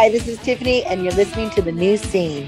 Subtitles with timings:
[0.00, 2.46] Hi, this is Tiffany, and you're listening to the new scene.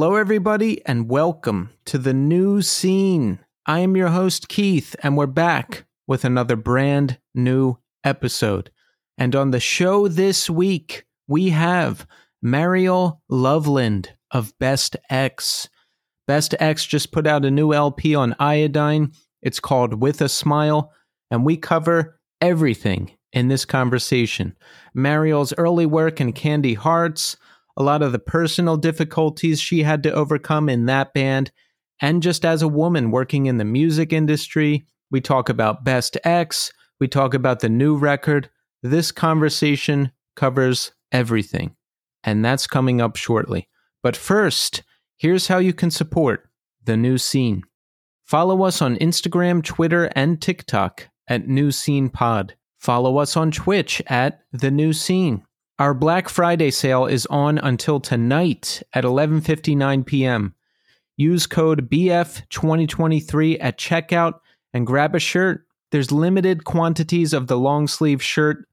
[0.00, 3.40] Hello, everybody, and welcome to the new scene.
[3.66, 8.70] I am your host, Keith, and we're back with another brand new episode.
[9.18, 12.06] And on the show this week, we have
[12.40, 15.68] Mariel Loveland of Best Ex.
[16.28, 19.10] Best Ex just put out a new LP on Iodine.
[19.42, 20.92] It's called With a Smile,
[21.28, 24.56] and we cover everything in this conversation
[24.94, 27.36] Mariel's early work in Candy Hearts
[27.78, 31.52] a lot of the personal difficulties she had to overcome in that band,
[32.00, 34.84] and just as a woman working in the music industry.
[35.10, 38.50] We talk about Best Ex, we talk about the new record.
[38.82, 41.76] This conversation covers everything,
[42.24, 43.68] and that's coming up shortly.
[44.02, 44.82] But first,
[45.16, 46.48] here's how you can support
[46.84, 47.62] the new scene.
[48.24, 52.56] Follow us on Instagram, Twitter, and TikTok at New Scene Pod.
[52.78, 55.44] Follow us on Twitch at The New Scene.
[55.78, 60.54] Our Black Friday sale is on until tonight at 11:59 p.m.
[61.16, 64.40] Use code BF2023 at checkout
[64.74, 65.66] and grab a shirt.
[65.92, 68.66] There's limited quantities of the long sleeve shirt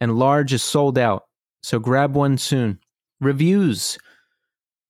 [0.00, 1.26] and large is sold out.
[1.62, 2.80] So grab one soon.
[3.20, 3.96] Reviews.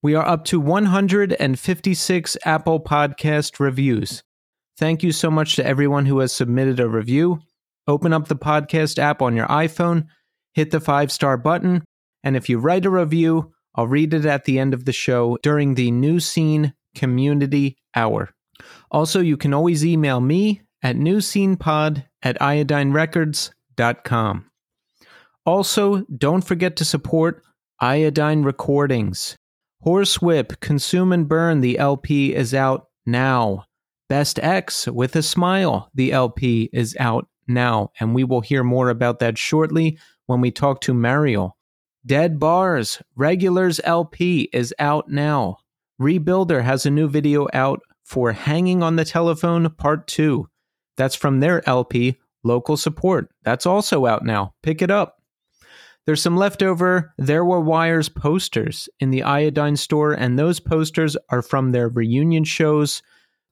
[0.02, 4.22] We are up to 156 Apple Podcast reviews.
[4.78, 7.40] Thank you so much to everyone who has submitted a review.
[7.86, 10.06] Open up the podcast app on your iPhone
[10.52, 11.84] hit the five star button.
[12.22, 15.38] And if you write a review, I'll read it at the end of the show
[15.42, 18.30] during the New Scene Community Hour.
[18.90, 24.50] Also, you can always email me at newscenepod at iodinerecords.com.
[25.46, 27.42] Also, don't forget to support
[27.80, 29.36] Iodine Recordings.
[29.84, 33.64] Horsewhip, Consume and Burn, the LP is out now.
[34.08, 37.92] Best Ex with a Smile, the LP is out now.
[38.00, 41.56] And we will hear more about that shortly when we talk to Mariel.
[42.04, 45.56] Dead Bars, Regulars LP is out now.
[46.00, 50.46] Rebuilder has a new video out for Hanging on the Telephone Part 2.
[50.98, 53.30] That's from their LP, Local Support.
[53.42, 54.54] That's also out now.
[54.62, 55.16] Pick it up.
[56.04, 61.42] There's some leftover There Were Wires posters in the Iodine store, and those posters are
[61.42, 63.02] from their reunion shows.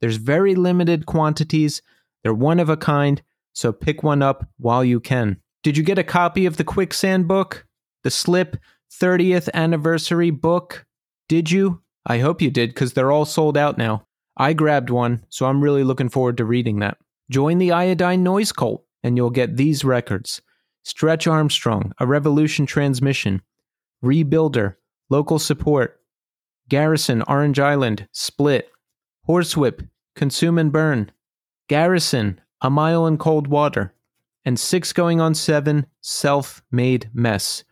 [0.03, 1.81] There's very limited quantities.
[2.23, 3.23] They're one of a kind,
[3.55, 5.41] so pick one up while you can.
[5.67, 7.67] Did you get a copy of the Quicksand book?
[8.05, 8.57] The Slip
[9.03, 10.87] 30th anniversary book?
[11.29, 11.83] Did you?
[12.07, 14.07] I hope you did because they're all sold out now.
[14.37, 16.99] I grabbed one, so I'm really looking forward to reading that.
[17.33, 20.41] Join the Iodine Noise Cult, and you'll get these records
[20.85, 23.43] Stretch Armstrong, A Revolution Transmission,
[24.05, 24.77] Rebuilder,
[25.11, 26.01] Local Support,
[26.69, 28.71] Garrison, Orange Island, Split,
[29.29, 29.85] Horsewhip,
[30.15, 31.11] Consume and Burn,
[31.69, 33.93] Garrison, A Mile in Cold Water,
[34.47, 37.65] and six going on seven self made mess.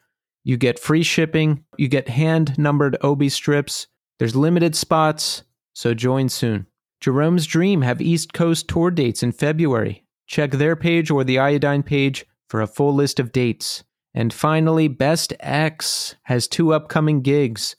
[0.43, 3.87] You get free shipping, you get hand numbered Obi strips,
[4.19, 6.67] there's limited spots, so join soon.
[7.01, 10.05] Jerome's Dream have East Coast tour dates in February.
[10.27, 13.85] Check their page or the Iodine page for a full list of dates.
[14.13, 17.77] And finally, Best Ex has two upcoming gigs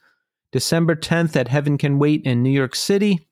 [0.52, 3.28] December 10th at Heaven Can Wait in New York City,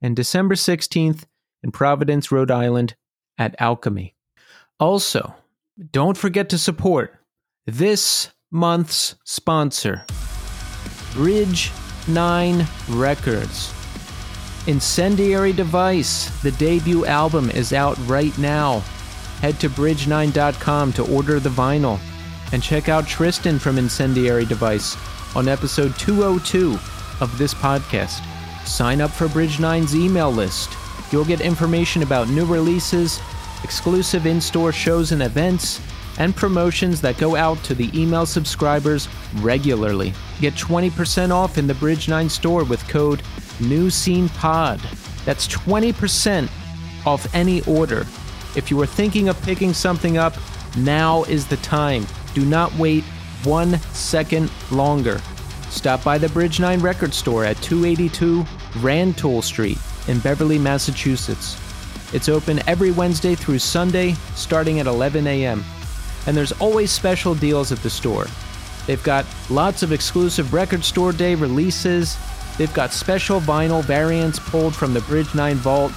[0.00, 1.24] and December 16th
[1.62, 2.94] in Providence, Rhode Island
[3.36, 4.14] at Alchemy.
[4.80, 5.34] Also,
[5.90, 7.18] don't forget to support
[7.66, 10.04] this month's sponsor,
[11.14, 11.72] Bridge
[12.06, 13.74] 9 Records.
[14.68, 18.78] Incendiary Device, the debut album, is out right now.
[19.40, 21.98] Head to bridge9.com to order the vinyl
[22.52, 24.96] and check out Tristan from Incendiary Device
[25.34, 26.78] on episode 202
[27.20, 28.24] of this podcast.
[28.64, 30.70] Sign up for Bridge 9's email list.
[31.10, 33.20] You'll get information about new releases
[33.64, 35.80] exclusive in store shows and events,
[36.18, 40.12] and promotions that go out to the email subscribers regularly.
[40.40, 43.20] Get 20% off in the Bridge 9 store with code
[43.60, 45.24] NEWSCENEPOD.
[45.24, 46.48] That's 20%
[47.06, 48.06] off any order.
[48.56, 50.34] If you are thinking of picking something up,
[50.76, 52.06] now is the time.
[52.34, 53.04] Do not wait
[53.44, 55.20] one second longer.
[55.70, 58.44] Stop by the Bridge 9 record store at 282
[58.80, 59.78] Rantoul Street
[60.08, 61.67] in Beverly, Massachusetts.
[62.12, 65.64] It's open every Wednesday through Sunday, starting at 11 a.m.
[66.26, 68.26] And there's always special deals at the store.
[68.86, 72.16] They've got lots of exclusive record store day releases,
[72.58, 75.92] They've got special vinyl variants pulled from the Bridge 9 vault.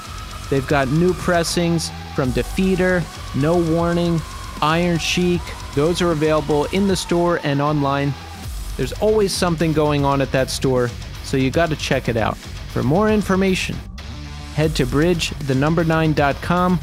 [0.51, 3.03] They've got new pressings from Defeater,
[3.35, 4.21] No Warning,
[4.61, 5.41] Iron Chic.
[5.73, 8.13] Those are available in the store and online.
[8.77, 10.91] There's always something going on at that store,
[11.23, 12.37] so you got to check it out.
[12.37, 13.75] For more information,
[14.53, 14.85] head to
[15.53, 16.79] bridgethenumber9.com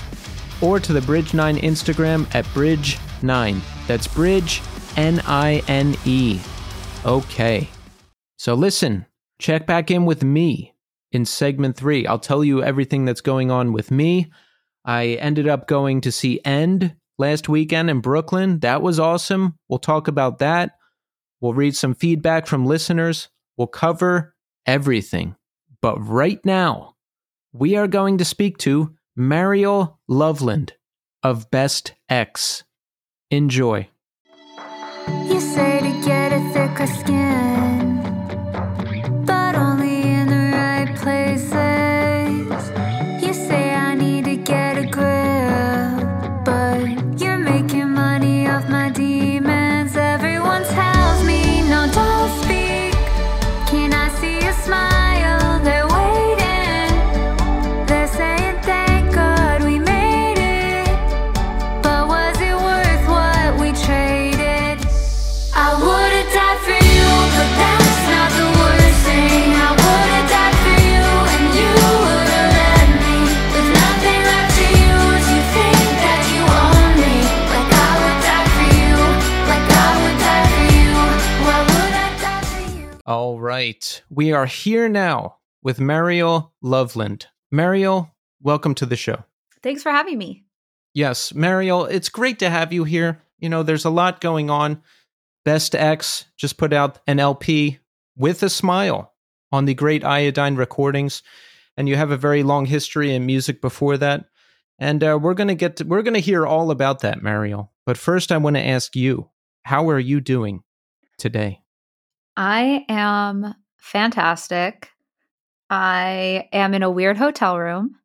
[0.60, 3.60] or to the Bridge 9 Instagram at Bridge9.
[3.86, 4.62] That's Bridge
[4.96, 6.40] N I N E.
[7.04, 7.68] Okay.
[8.36, 9.06] So listen,
[9.38, 10.74] check back in with me
[11.12, 12.06] in segment three.
[12.06, 14.30] I'll tell you everything that's going on with me.
[14.84, 18.60] I ended up going to see End last weekend in Brooklyn.
[18.60, 19.58] That was awesome.
[19.68, 20.72] We'll talk about that.
[21.40, 23.28] We'll read some feedback from listeners.
[23.56, 24.34] We'll cover
[24.66, 25.36] everything.
[25.80, 26.94] But right now,
[27.58, 30.74] we are going to speak to Mariel Loveland
[31.24, 32.62] of Best Ex.
[33.32, 33.88] Enjoy.
[35.24, 37.47] You say to get a thicker skin,
[83.58, 84.02] right.
[84.08, 87.26] We are here now with Mariel Loveland.
[87.50, 89.24] Mariel, welcome to the show.
[89.64, 90.44] Thanks for having me.
[90.94, 93.20] Yes, Mariel, it's great to have you here.
[93.40, 94.80] You know, there's a lot going on.
[95.44, 97.80] Best Ex just put out an LP
[98.16, 99.12] with a smile
[99.50, 101.24] on the great iodine recordings,
[101.76, 104.26] and you have a very long history in music before that.
[104.78, 107.72] And uh, we're gonna get to, we're gonna hear all about that, Mariel.
[107.84, 109.30] But first, I want to ask you,
[109.64, 110.62] how are you doing
[111.18, 111.62] today?
[112.38, 114.92] I am fantastic.
[115.70, 117.96] I am in a weird hotel room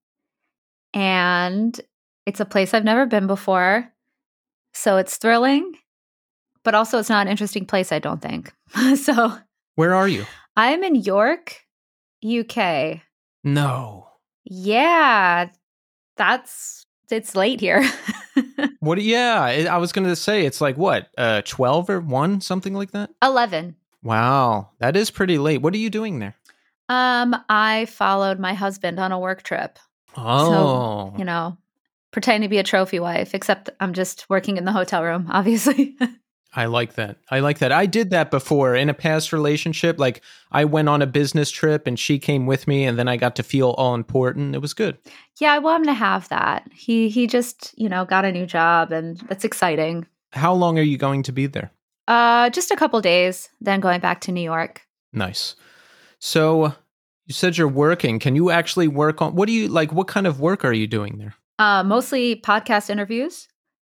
[0.91, 1.79] and
[2.25, 3.93] it's a place I've never been before.
[4.73, 5.73] So it's thrilling,
[6.63, 8.51] but also it's not an interesting place, I don't think.
[8.95, 9.37] so
[9.75, 10.25] Where are you?
[10.57, 11.61] I'm in York,
[12.25, 13.01] UK.
[13.43, 14.07] No.
[14.45, 15.49] Yeah,
[16.17, 17.87] that's it's late here.
[18.79, 19.01] What?
[19.01, 23.11] Yeah, I was gonna say it's like what, uh, twelve or one, something like that.
[23.21, 23.77] 11.
[24.03, 25.61] Wow, that is pretty late.
[25.61, 26.35] What are you doing there?
[26.89, 29.79] Um, I followed my husband on a work trip.
[30.15, 31.57] Oh, you know,
[32.11, 35.95] pretending to be a trophy wife, except I'm just working in the hotel room, obviously.
[36.55, 37.17] I like that.
[37.31, 37.71] I like that.
[37.71, 39.97] I did that before in a past relationship.
[39.99, 40.21] Like
[40.51, 43.35] I went on a business trip and she came with me, and then I got
[43.37, 44.53] to feel all important.
[44.53, 44.97] It was good.
[45.39, 46.69] yeah, I want him to have that.
[46.71, 50.05] He he just, you know, got a new job and that's exciting.
[50.31, 51.71] How long are you going to be there?
[52.07, 54.81] Uh just a couple days, then going back to New York.
[55.13, 55.55] Nice.
[56.19, 56.73] So
[57.25, 58.19] you said you're working.
[58.19, 59.35] Can you actually work on?
[59.35, 59.93] What do you like?
[59.93, 61.35] What kind of work are you doing there?
[61.59, 63.47] Uh mostly podcast interviews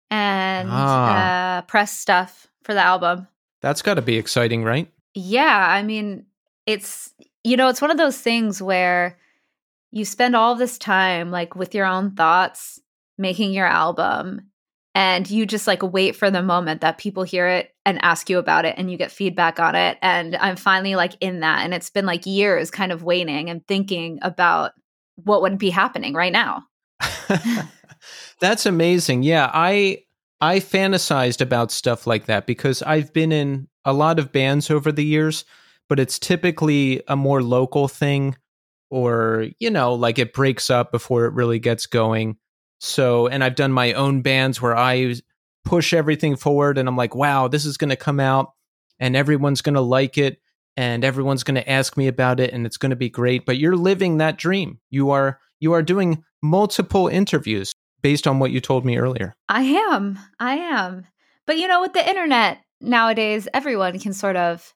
[0.10, 1.58] and Ah.
[1.58, 3.28] uh press stuff for the album.
[3.62, 4.92] That's got to be exciting, right?
[5.13, 6.25] Yeah, I mean,
[6.66, 7.13] it's
[7.44, 9.18] you know, it's one of those things where
[9.92, 12.80] you spend all this time like with your own thoughts
[13.18, 14.41] making your album
[14.96, 18.38] and you just like wait for the moment that people hear it and ask you
[18.38, 21.74] about it and you get feedback on it and I'm finally like in that and
[21.74, 24.74] it's been like years kind of waiting and thinking about
[25.16, 26.64] what would be happening right now.
[28.40, 29.24] That's amazing.
[29.24, 30.04] Yeah, I
[30.40, 34.92] I fantasized about stuff like that because I've been in a lot of bands over
[34.92, 35.46] the years,
[35.88, 38.36] but it's typically a more local thing
[38.90, 42.38] or, you know, like it breaks up before it really gets going.
[42.80, 45.16] So, and I've done my own bands where I
[45.63, 48.53] push everything forward and I'm like, "Wow, this is going to come out
[49.00, 50.41] and everyone's going to like it
[50.77, 53.58] and everyone's going to ask me about it and it's going to be great." But
[53.58, 54.80] you're living that dream.
[54.89, 59.36] You are you are doing multiple interviews based on what you told me earlier.
[59.48, 60.20] I am.
[60.39, 61.06] I am.
[61.46, 64.74] But you know, with the internet nowadays, everyone can sort of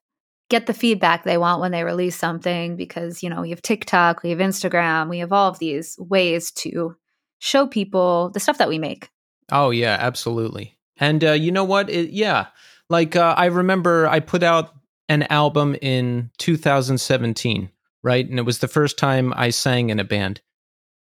[0.50, 4.22] get the feedback they want when they release something because, you know, we have TikTok,
[4.22, 6.96] we have Instagram, we have all of these ways to
[7.40, 9.10] show people the stuff that we make.
[9.52, 10.75] Oh yeah, absolutely.
[10.98, 11.90] And uh, you know what?
[11.90, 12.48] It, yeah,
[12.90, 14.74] like uh, I remember I put out
[15.10, 17.70] an album in 2017,
[18.04, 18.28] right?
[18.28, 20.42] And it was the first time I sang in a band,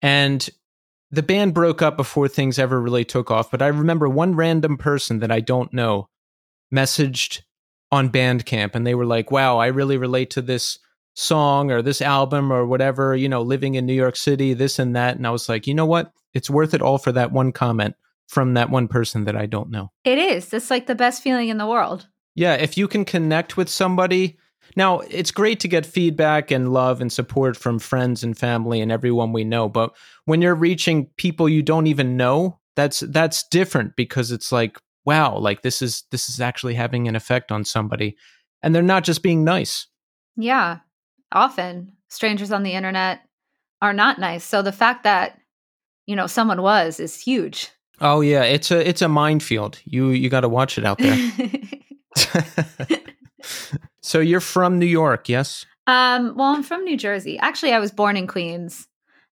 [0.01, 0.49] and
[1.11, 3.51] the band broke up before things ever really took off.
[3.51, 6.09] But I remember one random person that I don't know
[6.73, 7.41] messaged
[7.91, 10.79] on Bandcamp, and they were like, "Wow, I really relate to this
[11.15, 14.95] song or this album or whatever, you know, living in New York City, this and
[14.95, 15.15] that.
[15.15, 16.11] And I was like, you know what?
[16.33, 17.95] It's worth it all for that one comment
[18.33, 19.91] from that one person that I don't know.
[20.03, 20.53] It is.
[20.53, 22.07] It's like the best feeling in the world.
[22.35, 24.37] Yeah, if you can connect with somebody.
[24.75, 28.91] Now, it's great to get feedback and love and support from friends and family and
[28.91, 33.95] everyone we know, but when you're reaching people you don't even know, that's that's different
[33.95, 38.17] because it's like, wow, like this is this is actually having an effect on somebody
[38.63, 39.85] and they're not just being nice.
[40.35, 40.79] Yeah.
[41.31, 43.19] Often strangers on the internet
[43.81, 44.43] are not nice.
[44.43, 45.37] So the fact that,
[46.07, 47.69] you know, someone was is huge.
[48.01, 49.79] Oh yeah, it's a it's a minefield.
[49.85, 51.31] You you got to watch it out there.
[54.01, 55.65] so you're from New York, yes?
[55.87, 57.37] um, well, I'm from New Jersey.
[57.39, 58.87] Actually, I was born in Queens.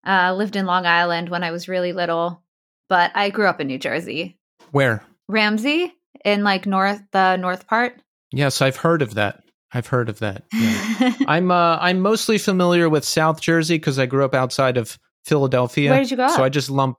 [0.05, 2.41] Uh, lived in Long Island when I was really little,
[2.89, 4.37] but I grew up in New Jersey.
[4.71, 5.03] Where?
[5.27, 5.93] Ramsey
[6.25, 8.01] in like north the north part.
[8.31, 9.43] Yes, I've heard of that.
[9.73, 10.43] I've heard of that.
[10.53, 11.13] Yeah.
[11.27, 15.91] I'm uh, I'm mostly familiar with South Jersey because I grew up outside of Philadelphia.
[15.91, 16.97] Where did you grow So I just lump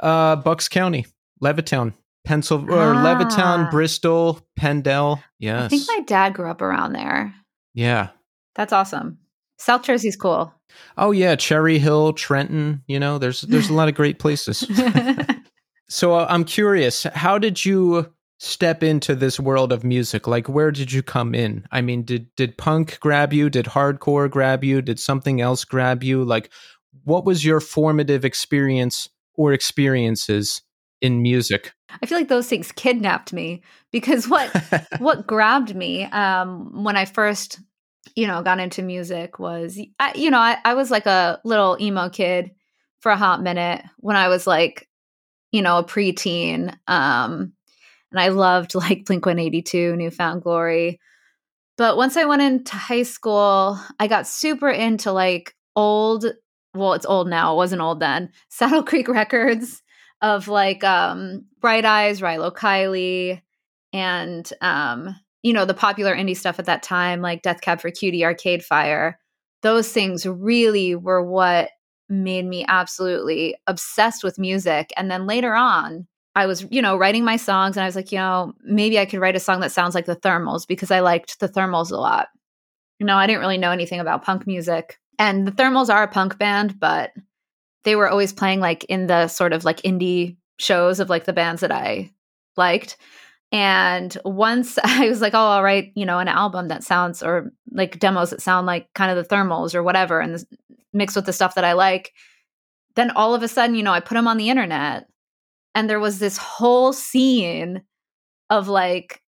[0.00, 1.06] uh, Bucks County,
[1.42, 1.92] Levittown,
[2.28, 3.04] or Ah.
[3.04, 5.22] Levittown, Bristol, Penndel.
[5.38, 5.64] Yes.
[5.64, 7.34] I think my dad grew up around there.
[7.74, 8.08] yeah.
[8.54, 9.18] That's awesome.
[9.58, 10.52] South Jersey's cool.
[10.96, 12.82] Oh yeah, Cherry Hill, Trenton.
[12.86, 14.64] You know, there's there's a lot of great places.
[15.88, 20.26] So uh, I'm curious, how did you step into this world of music?
[20.26, 21.64] Like, where did you come in?
[21.70, 23.48] I mean, did did punk grab you?
[23.48, 24.82] Did hardcore grab you?
[24.82, 26.24] Did something else grab you?
[26.24, 26.50] Like,
[27.04, 30.62] what was your formative experience or experiences
[31.00, 31.72] in music?
[32.02, 33.62] I feel like those things kidnapped me
[33.92, 34.50] because what
[34.98, 37.60] what grabbed me um, when I first,
[38.14, 41.76] you know, got into music was, I, you know, I, I was like a little
[41.80, 42.50] emo kid
[43.00, 44.88] for a hot minute when I was like,
[45.52, 47.52] you know, a preteen, um,
[48.10, 51.00] and I loved like Blink One Eighty Two, New Found Glory.
[51.76, 56.26] But once I went into high school, I got super into like old.
[56.76, 57.52] Well, it's old now.
[57.52, 58.30] It wasn't old then.
[58.48, 59.82] Saddle Creek Records
[60.22, 63.42] of like um Bright Eyes, Rilo Kiley,
[63.92, 67.90] and um, you know, the popular indie stuff at that time, like Death Cab for
[67.90, 69.18] Cutie, Arcade Fire.
[69.62, 71.70] Those things really were what
[72.08, 74.92] made me absolutely obsessed with music.
[74.96, 78.12] And then later on, I was, you know, writing my songs and I was like,
[78.12, 81.00] you know, maybe I could write a song that sounds like the Thermals because I
[81.00, 82.28] liked the Thermals a lot.
[82.98, 84.98] You know, I didn't really know anything about punk music.
[85.18, 87.12] And the Thermals are a punk band, but
[87.84, 91.32] they were always playing like in the sort of like indie shows of like the
[91.32, 92.12] bands that I
[92.56, 92.96] liked.
[93.52, 97.52] And once I was like, oh, I'll write, you know, an album that sounds or
[97.70, 100.44] like demos that sound like kind of the thermals or whatever and
[100.92, 102.12] mixed with the stuff that I like.
[102.96, 105.06] Then all of a sudden, you know, I put them on the internet
[105.74, 107.82] and there was this whole scene
[108.48, 109.20] of like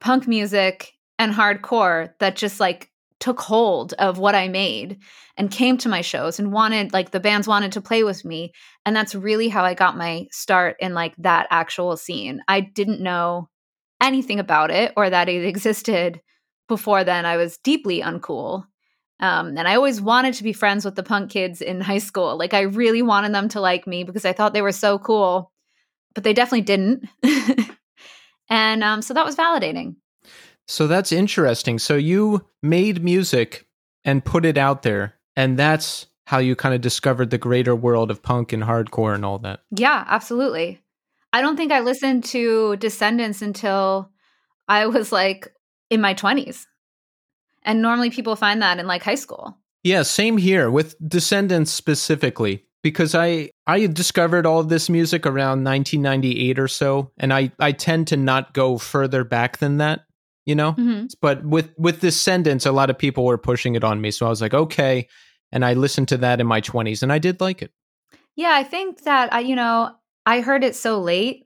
[0.00, 2.87] punk music and hardcore that just like
[3.20, 4.98] took hold of what I made
[5.36, 8.52] and came to my shows and wanted like the bands wanted to play with me
[8.86, 12.40] and that's really how I got my start in like that actual scene.
[12.48, 13.48] I didn't know
[14.00, 16.20] anything about it or that it existed
[16.68, 17.26] before then.
[17.26, 18.64] I was deeply uncool.
[19.20, 22.36] Um, and I always wanted to be friends with the punk kids in high school.
[22.36, 25.50] Like I really wanted them to like me because I thought they were so cool,
[26.14, 27.08] but they definitely didn't.
[28.48, 29.96] and um, so that was validating.
[30.68, 31.78] So that's interesting.
[31.78, 33.66] So you made music
[34.04, 38.10] and put it out there, and that's how you kind of discovered the greater world
[38.10, 39.60] of punk and hardcore and all that.
[39.70, 40.80] Yeah, absolutely.
[41.32, 44.10] I don't think I listened to Descendents until
[44.68, 45.48] I was like
[45.90, 46.66] in my 20s.
[47.62, 49.56] And normally people find that in like high school.
[49.82, 55.64] Yeah, same here with Descendents specifically because I I discovered all of this music around
[55.64, 60.04] 1998 or so and I I tend to not go further back than that,
[60.48, 60.72] you know?
[60.72, 64.26] hmm But with with Descendents a lot of people were pushing it on me, so
[64.26, 65.06] I was like, "Okay."
[65.52, 67.72] And I listened to that in my 20s and I did like it.
[68.36, 69.94] Yeah, I think that I, you know,
[70.26, 71.44] I heard it so late.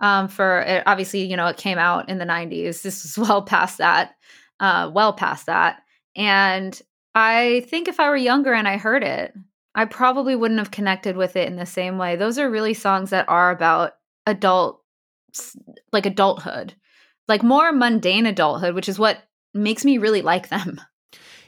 [0.00, 2.82] Um, for it, obviously, you know, it came out in the '90s.
[2.82, 4.14] This was well past that,
[4.60, 5.82] uh, well past that.
[6.14, 6.80] And
[7.14, 9.34] I think if I were younger and I heard it,
[9.74, 12.14] I probably wouldn't have connected with it in the same way.
[12.16, 13.94] Those are really songs that are about
[14.26, 14.82] adult,
[15.92, 16.74] like adulthood,
[17.28, 19.18] like more mundane adulthood, which is what
[19.54, 20.80] makes me really like them.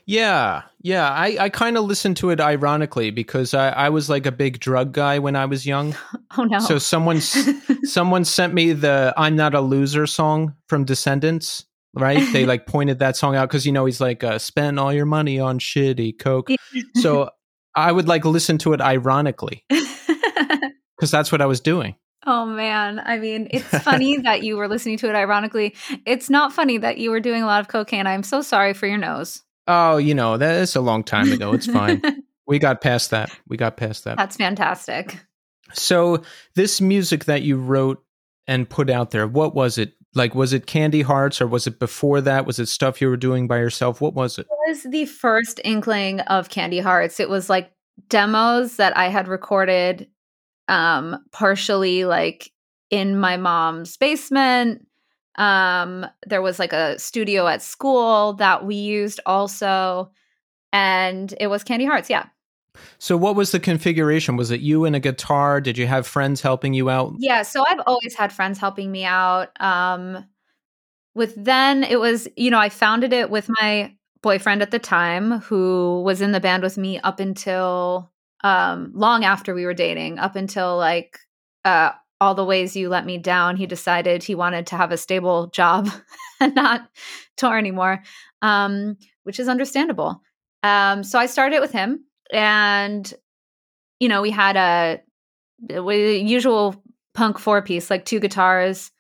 [0.06, 1.08] Yeah, yeah.
[1.08, 4.58] I, I kind of listened to it ironically because I, I was like a big
[4.58, 5.94] drug guy when I was young.
[6.36, 6.58] Oh no!
[6.58, 7.20] So someone
[7.84, 11.64] someone sent me the "I'm Not a Loser" song from Descendents.
[11.94, 12.24] Right?
[12.32, 15.06] They like pointed that song out because you know he's like, uh, "Spend all your
[15.06, 16.50] money on shitty coke."
[16.96, 17.30] So
[17.74, 21.94] I would like listen to it ironically because that's what I was doing.
[22.26, 25.74] Oh man, I mean, it's funny that you were listening to it ironically.
[26.06, 28.06] It's not funny that you were doing a lot of cocaine.
[28.06, 29.42] I'm so sorry for your nose.
[29.66, 31.52] Oh, you know, that's a long time ago.
[31.52, 32.02] It's fine.
[32.46, 33.30] we got past that.
[33.46, 34.16] We got past that.
[34.16, 35.18] That's fantastic.
[35.72, 36.22] So,
[36.56, 38.02] this music that you wrote
[38.48, 39.92] and put out there, what was it?
[40.16, 42.44] Like, was it Candy Hearts or was it before that?
[42.44, 44.00] Was it stuff you were doing by yourself?
[44.00, 44.46] What was it?
[44.50, 47.20] It was the first inkling of Candy Hearts.
[47.20, 47.70] It was like
[48.08, 50.08] demos that I had recorded
[50.70, 52.50] um partially like
[52.90, 54.86] in my mom's basement.
[55.36, 60.10] Um there was like a studio at school that we used also
[60.72, 62.26] and it was Candy Hearts, yeah.
[62.98, 64.36] So, what was the configuration?
[64.36, 65.60] Was it you and a guitar?
[65.60, 67.14] Did you have friends helping you out?
[67.18, 69.60] Yeah, so I've always had friends helping me out.
[69.60, 70.24] Um,
[71.14, 75.40] with then, it was, you know, I founded it with my boyfriend at the time
[75.40, 78.12] who was in the band with me up until
[78.42, 81.18] um, long after we were dating, up until like
[81.64, 83.56] uh, all the ways you let me down.
[83.56, 85.88] He decided he wanted to have a stable job
[86.40, 86.88] and not
[87.36, 88.02] tour anymore,
[88.42, 90.22] um, which is understandable.
[90.62, 93.12] Um, so I started with him and
[93.98, 95.00] you know we had a,
[95.70, 96.82] a usual
[97.14, 98.90] punk four piece like two guitars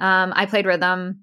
[0.00, 1.20] um, i played rhythm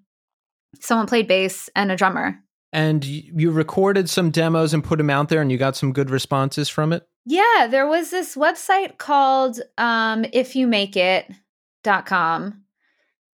[0.79, 2.38] someone played bass and a drummer
[2.74, 6.09] and you recorded some demos and put them out there and you got some good
[6.09, 11.34] responses from it yeah there was this website called um, it.com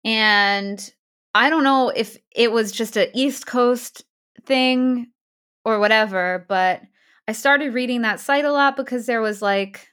[0.03, 0.93] and
[1.33, 4.03] i don't know if it was just a east coast
[4.45, 5.07] thing
[5.63, 6.81] or whatever but
[7.27, 9.87] I started reading that site a lot because there was like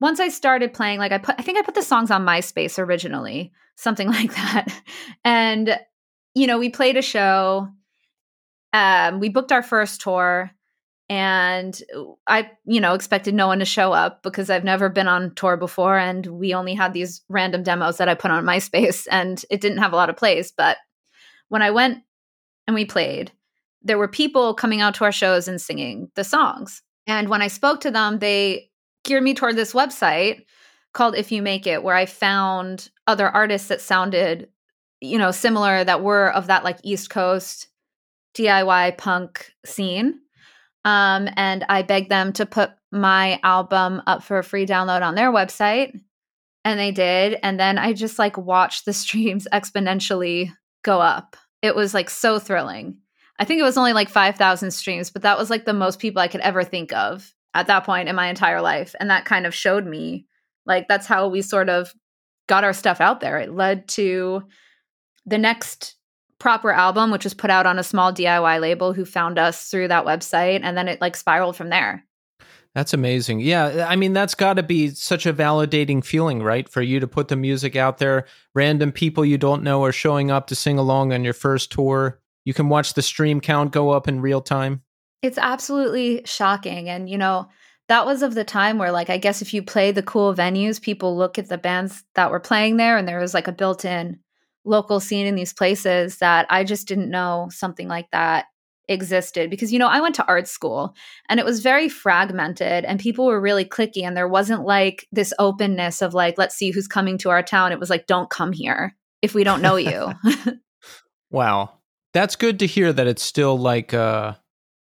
[0.00, 2.78] once I started playing, like I put I think I put the songs on MySpace
[2.78, 4.68] originally, something like that.
[5.24, 5.78] And
[6.34, 7.68] you know, we played a show.
[8.72, 10.50] Um, we booked our first tour
[11.08, 11.78] and
[12.26, 15.56] I, you know, expected no one to show up because I've never been on tour
[15.56, 19.60] before and we only had these random demos that I put on MySpace and it
[19.60, 20.78] didn't have a lot of plays, but
[21.48, 22.02] when I went
[22.66, 23.32] and we played,
[23.82, 26.82] there were people coming out to our shows and singing the songs.
[27.06, 28.70] And when I spoke to them, they
[29.04, 30.44] geared me toward this website
[30.94, 34.48] called If You Make It, where I found other artists that sounded,
[35.00, 37.68] you know, similar that were of that like East Coast
[38.34, 40.20] DIY punk scene.
[40.84, 45.14] Um, and I begged them to put my album up for a free download on
[45.14, 45.98] their website.
[46.64, 47.38] And they did.
[47.42, 50.50] And then I just like watched the streams exponentially
[50.82, 51.36] go up.
[51.62, 52.98] It was like so thrilling.
[53.38, 56.20] I think it was only like 5,000 streams, but that was like the most people
[56.22, 58.94] I could ever think of at that point in my entire life.
[59.00, 60.26] And that kind of showed me
[60.66, 61.92] like that's how we sort of
[62.46, 63.38] got our stuff out there.
[63.38, 64.44] It led to
[65.26, 65.96] the next
[66.44, 69.88] proper album, which was put out on a small DIY label who found us through
[69.88, 70.60] that website.
[70.62, 72.04] And then it like spiraled from there.
[72.74, 73.40] That's amazing.
[73.40, 73.86] Yeah.
[73.88, 76.68] I mean, that's got to be such a validating feeling, right?
[76.68, 78.26] For you to put the music out there.
[78.54, 82.20] Random people you don't know are showing up to sing along on your first tour
[82.44, 84.82] you can watch the stream count go up in real time.
[85.22, 86.88] It's absolutely shocking.
[86.88, 87.48] And, you know,
[87.88, 90.80] that was of the time where, like, I guess if you play the cool venues,
[90.80, 93.84] people look at the bands that were playing there, and there was like a built
[93.84, 94.18] in
[94.64, 98.46] local scene in these places that I just didn't know something like that
[98.86, 100.94] existed because you know I went to art school
[101.30, 105.32] and it was very fragmented and people were really clicky and there wasn't like this
[105.38, 108.52] openness of like let's see who's coming to our town it was like don't come
[108.52, 110.12] here if we don't know you
[111.30, 111.70] wow
[112.12, 114.34] that's good to hear that it's still like uh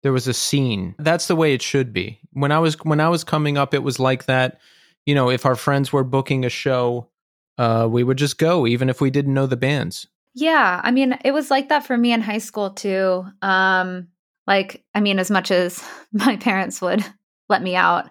[0.06, 0.94] there was a scene.
[1.00, 2.20] That's the way it should be.
[2.32, 4.60] When I was when I was coming up it was like that.
[5.04, 7.08] You know, if our friends were booking a show,
[7.58, 10.06] uh we would just go even if we didn't know the bands.
[10.34, 13.24] Yeah, I mean, it was like that for me in high school too.
[13.42, 14.08] Um
[14.46, 17.04] like I mean as much as my parents would
[17.48, 18.10] let me out.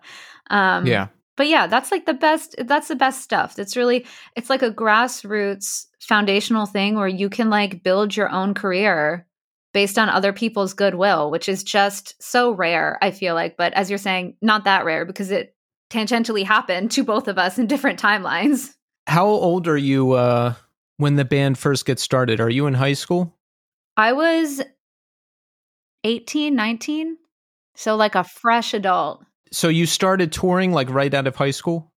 [0.49, 4.05] Um Yeah but yeah that's like the best that's the best stuff that's really
[4.35, 9.25] it's like a grassroots foundational thing where you can like build your own career
[9.73, 13.89] based on other people's goodwill which is just so rare i feel like but as
[13.89, 15.55] you're saying not that rare because it
[15.89, 18.73] tangentially happened to both of us in different timelines
[19.07, 20.53] how old are you uh
[20.97, 23.35] when the band first gets started are you in high school
[23.97, 24.61] i was
[26.03, 27.17] 18 19
[27.75, 29.23] so like a fresh adult
[29.55, 31.91] so you started touring like right out of high school?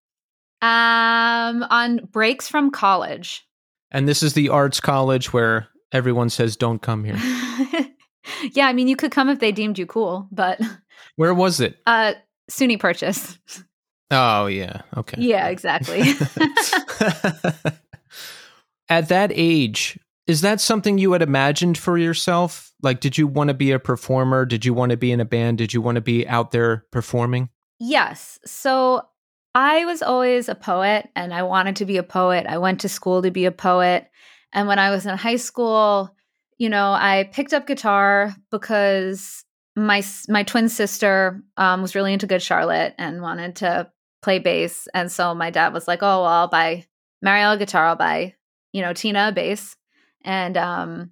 [0.62, 3.46] Um, on breaks from college.
[3.90, 7.16] And this is the arts college where everyone says don't come here.
[8.52, 10.60] yeah, I mean you could come if they deemed you cool, but
[11.16, 11.78] Where was it?
[11.86, 12.14] Uh
[12.50, 13.38] SUNY Purchase.
[14.10, 15.20] Oh yeah, okay.
[15.20, 16.00] Yeah, exactly.
[18.88, 22.72] At that age, is that something you had imagined for yourself?
[22.82, 24.46] Like, did you want to be a performer?
[24.46, 25.58] Did you want to be in a band?
[25.58, 27.50] Did you want to be out there performing?
[27.78, 28.38] Yes.
[28.46, 29.02] So
[29.54, 32.46] I was always a poet and I wanted to be a poet.
[32.46, 34.08] I went to school to be a poet.
[34.52, 36.14] And when I was in high school,
[36.58, 39.44] you know, I picked up guitar because
[39.76, 43.90] my my twin sister um, was really into Good Charlotte and wanted to
[44.22, 46.86] play bass, and so my dad was like, "Oh, well, I'll buy
[47.24, 47.86] Marielle guitar.
[47.86, 48.34] I'll buy
[48.72, 49.76] you know Tina bass,
[50.24, 51.10] and um,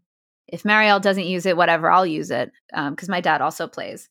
[0.48, 4.08] if Mariel doesn't use it, whatever, I'll use it because my dad also plays."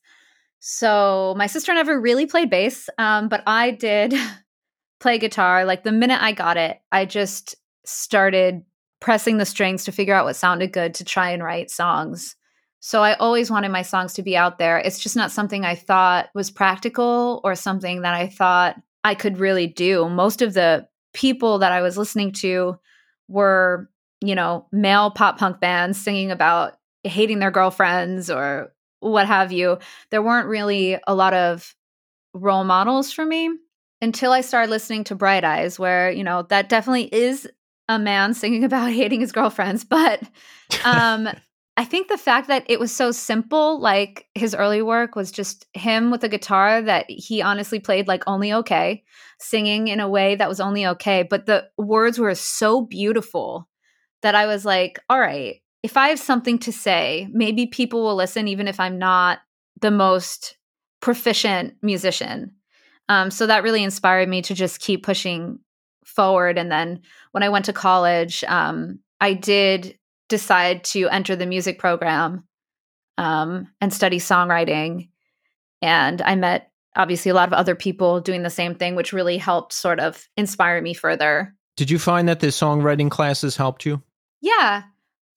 [0.60, 4.14] So my sister never really played bass, um, but I did
[5.00, 5.64] play guitar.
[5.64, 7.54] Like the minute I got it, I just
[7.84, 8.62] started
[9.00, 12.34] pressing the strings to figure out what sounded good to try and write songs.
[12.80, 14.78] So I always wanted my songs to be out there.
[14.78, 18.76] It's just not something I thought was practical or something that I thought
[19.06, 20.08] I could really do.
[20.08, 22.76] Most of the people that I was listening to
[23.28, 23.88] were,
[24.20, 29.78] you know, male pop punk bands singing about hating their girlfriends or what have you.
[30.10, 31.72] There weren't really a lot of
[32.34, 33.48] role models for me
[34.02, 37.48] until I started listening to Bright Eyes, where, you know, that definitely is
[37.88, 39.84] a man singing about hating his girlfriends.
[39.84, 40.20] But
[40.84, 41.28] um,
[41.78, 45.66] I think the fact that it was so simple, like his early work was just
[45.74, 49.04] him with a guitar that he honestly played like only okay,
[49.38, 51.22] singing in a way that was only okay.
[51.22, 53.68] But the words were so beautiful
[54.22, 58.16] that I was like, all right, if I have something to say, maybe people will
[58.16, 59.40] listen, even if I'm not
[59.80, 60.56] the most
[61.00, 62.52] proficient musician.
[63.10, 65.58] Um, so that really inspired me to just keep pushing
[66.06, 66.56] forward.
[66.56, 71.78] And then when I went to college, um, I did decide to enter the music
[71.78, 72.44] program
[73.18, 75.08] um, and study songwriting.
[75.82, 79.38] And I met obviously a lot of other people doing the same thing, which really
[79.38, 81.54] helped sort of inspire me further.
[81.76, 84.02] Did you find that the songwriting classes helped you?
[84.40, 84.82] Yeah,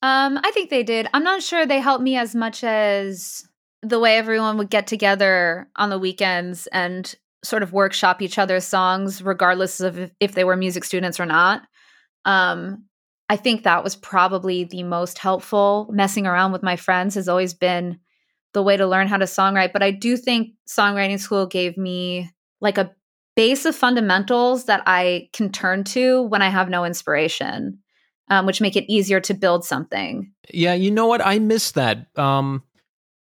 [0.01, 1.07] um, I think they did.
[1.13, 3.43] I'm not sure they helped me as much as
[3.81, 8.65] the way everyone would get together on the weekends and sort of workshop each other's
[8.65, 11.63] songs, regardless of if, they were music students or not.
[12.25, 12.85] Um,
[13.29, 15.87] I think that was probably the most helpful.
[15.91, 17.99] Messing around with my friends has always been
[18.53, 19.71] the way to learn how to songwrite.
[19.71, 22.91] But I do think songwriting school gave me like a
[23.35, 27.79] base of fundamentals that I can turn to when I have no inspiration,
[28.29, 30.33] um, which make it easier to build something.
[30.51, 31.25] Yeah, you know what?
[31.25, 32.07] I miss that.
[32.17, 32.63] Um,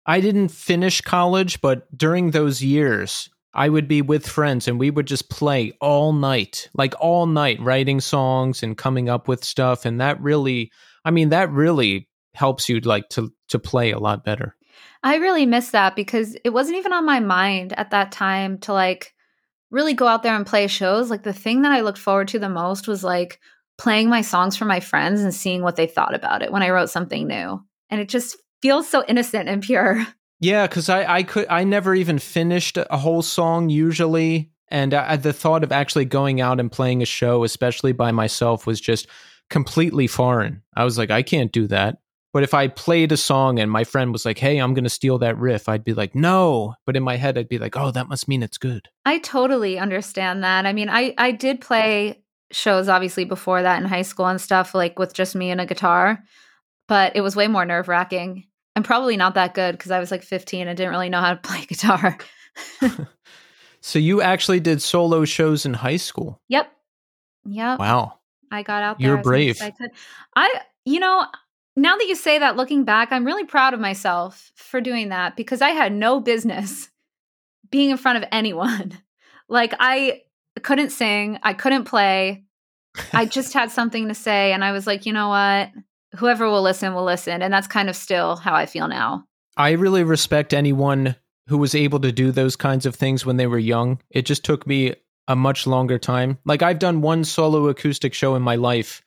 [0.06, 4.90] I didn't finish college, but during those years, I would be with friends and we
[4.90, 9.86] would just play all night, like all night, writing songs and coming up with stuff.
[9.86, 10.72] And that really,
[11.06, 14.56] I mean, that really helps you like to to play a lot better.
[15.04, 18.74] I really miss that because it wasn't even on my mind at that time to
[18.74, 19.14] like
[19.70, 21.10] really go out there and play shows.
[21.10, 23.40] Like the thing that I looked forward to the most was like
[23.78, 26.70] playing my songs for my friends and seeing what they thought about it when I
[26.70, 27.62] wrote something new.
[27.90, 30.06] And it just feels so innocent and pure.
[30.40, 35.16] Yeah, because I, I could I never even finished a whole song usually, and I,
[35.16, 39.08] the thought of actually going out and playing a show, especially by myself, was just
[39.50, 40.62] completely foreign.
[40.76, 42.00] I was like, I can't do that.
[42.34, 44.90] But if I played a song and my friend was like, "Hey, I'm going to
[44.90, 47.92] steal that riff," I'd be like, "No," but in my head, I'd be like, "Oh,
[47.92, 50.66] that must mean it's good." I totally understand that.
[50.66, 54.74] I mean, I I did play shows obviously before that in high school and stuff,
[54.74, 56.24] like with just me and a guitar,
[56.88, 58.46] but it was way more nerve wracking.
[58.76, 61.34] I'm probably not that good because I was like 15 and didn't really know how
[61.34, 62.18] to play guitar.
[63.82, 66.40] so you actually did solo shows in high school?
[66.50, 66.72] Yep.
[67.46, 67.80] Yep.
[67.80, 68.20] Wow.
[68.52, 69.08] I got out there.
[69.08, 69.62] You're brave.
[69.62, 69.90] I could.
[70.36, 71.26] I, you know,
[71.76, 75.36] now that you say that, looking back, I'm really proud of myself for doing that
[75.36, 76.90] because I had no business
[77.72, 78.98] being in front of anyone.
[79.50, 80.22] like I
[80.62, 82.44] couldn't sing, I couldn't play.
[83.12, 85.72] I just had something to say, and I was like, you know what?
[86.16, 89.26] Whoever will listen will listen and that's kind of still how i feel now.
[89.56, 91.16] I really respect anyone
[91.48, 94.00] who was able to do those kinds of things when they were young.
[94.10, 94.96] It just took me
[95.28, 96.40] a much longer time.
[96.46, 99.02] Like i've done one solo acoustic show in my life.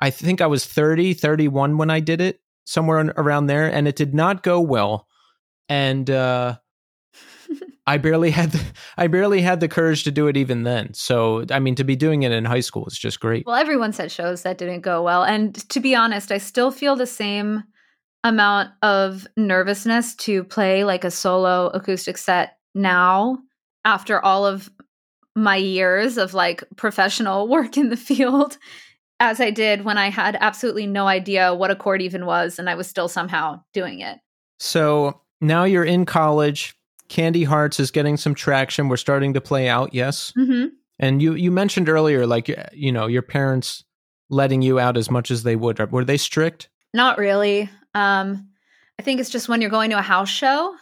[0.00, 3.96] I think i was 30 31 when i did it somewhere around there and it
[3.96, 5.06] did not go well.
[5.68, 6.58] And uh
[7.86, 8.64] I barely had the,
[8.96, 10.92] I barely had the courage to do it even then.
[10.94, 13.46] So I mean, to be doing it in high school is just great.
[13.46, 16.96] Well, everyone said shows that didn't go well, and to be honest, I still feel
[16.96, 17.62] the same
[18.24, 23.38] amount of nervousness to play like a solo acoustic set now
[23.84, 24.68] after all of
[25.36, 28.58] my years of like professional work in the field
[29.20, 32.68] as I did when I had absolutely no idea what a chord even was and
[32.68, 34.18] I was still somehow doing it.
[34.58, 36.75] So now you're in college
[37.08, 38.88] Candy Hearts is getting some traction.
[38.88, 40.32] We're starting to play out, yes.
[40.36, 40.68] Mm-hmm.
[40.98, 43.84] And you you mentioned earlier, like you know, your parents
[44.30, 45.92] letting you out as much as they would.
[45.92, 46.68] Were they strict?
[46.94, 47.70] Not really.
[47.94, 48.48] Um,
[48.98, 50.74] I think it's just when you're going to a house show.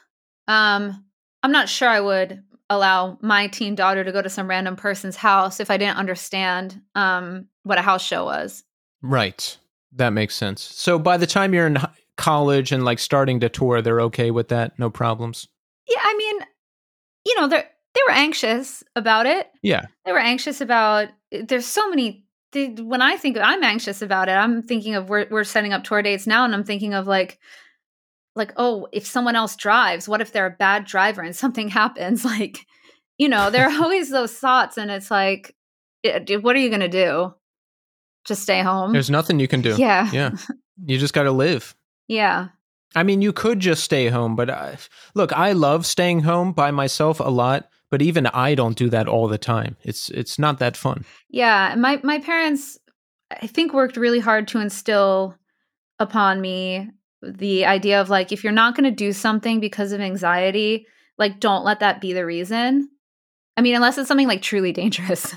[0.46, 1.04] Um,
[1.42, 5.16] I'm not sure I would allow my teen daughter to go to some random person's
[5.16, 8.64] house if I didn't understand um, what a house show was.
[9.02, 9.56] Right.
[9.92, 10.62] That makes sense.
[10.62, 11.78] So by the time you're in
[12.16, 15.48] college and like starting to tour, they're okay with that, no problems.
[15.88, 16.38] Yeah, I mean,
[17.26, 19.48] you know, they they were anxious about it.
[19.62, 19.86] Yeah.
[20.04, 21.08] They were anxious about.
[21.30, 22.24] There's so many.
[22.52, 25.84] they- When I think I'm anxious about it, I'm thinking of we're we're setting up
[25.84, 27.38] tour dates now, and I'm thinking of like,
[28.36, 32.24] like oh, if someone else drives, what if they're a bad driver and something happens?
[32.24, 32.66] Like,
[33.18, 35.54] you know, there are always those thoughts, and it's like,
[36.04, 37.34] eh, what are you gonna do?
[38.26, 38.92] Just stay home?
[38.92, 39.76] There's nothing you can do.
[39.76, 40.30] yeah, Yeah.
[40.86, 41.74] You just got to live.
[42.08, 42.48] yeah.
[42.94, 44.76] I mean, you could just stay home, but I,
[45.14, 49.08] look, I love staying home by myself a lot, but even I don't do that
[49.08, 49.76] all the time.
[49.82, 51.04] It's it's not that fun.
[51.28, 52.78] Yeah, my my parents
[53.30, 55.36] I think worked really hard to instill
[55.98, 56.90] upon me
[57.22, 60.86] the idea of like if you're not going to do something because of anxiety,
[61.18, 62.88] like don't let that be the reason.
[63.56, 65.34] I mean, unless it's something like truly dangerous.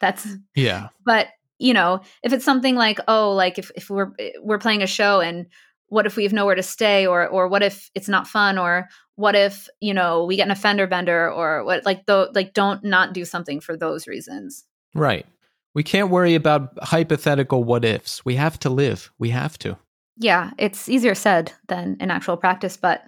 [0.00, 0.88] That's Yeah.
[1.04, 4.82] but, you know, if it's something like oh, like if if we're eh, we're playing
[4.82, 5.46] a show and
[5.88, 8.88] what if we have nowhere to stay or or what if it's not fun or
[9.16, 12.84] what if, you know, we get an offender bender or what like the like don't
[12.84, 14.64] not do something for those reasons.
[14.94, 15.26] Right.
[15.74, 18.24] We can't worry about hypothetical what ifs.
[18.24, 19.10] We have to live.
[19.18, 19.76] We have to.
[20.20, 23.02] yeah it's easier said than in actual practice but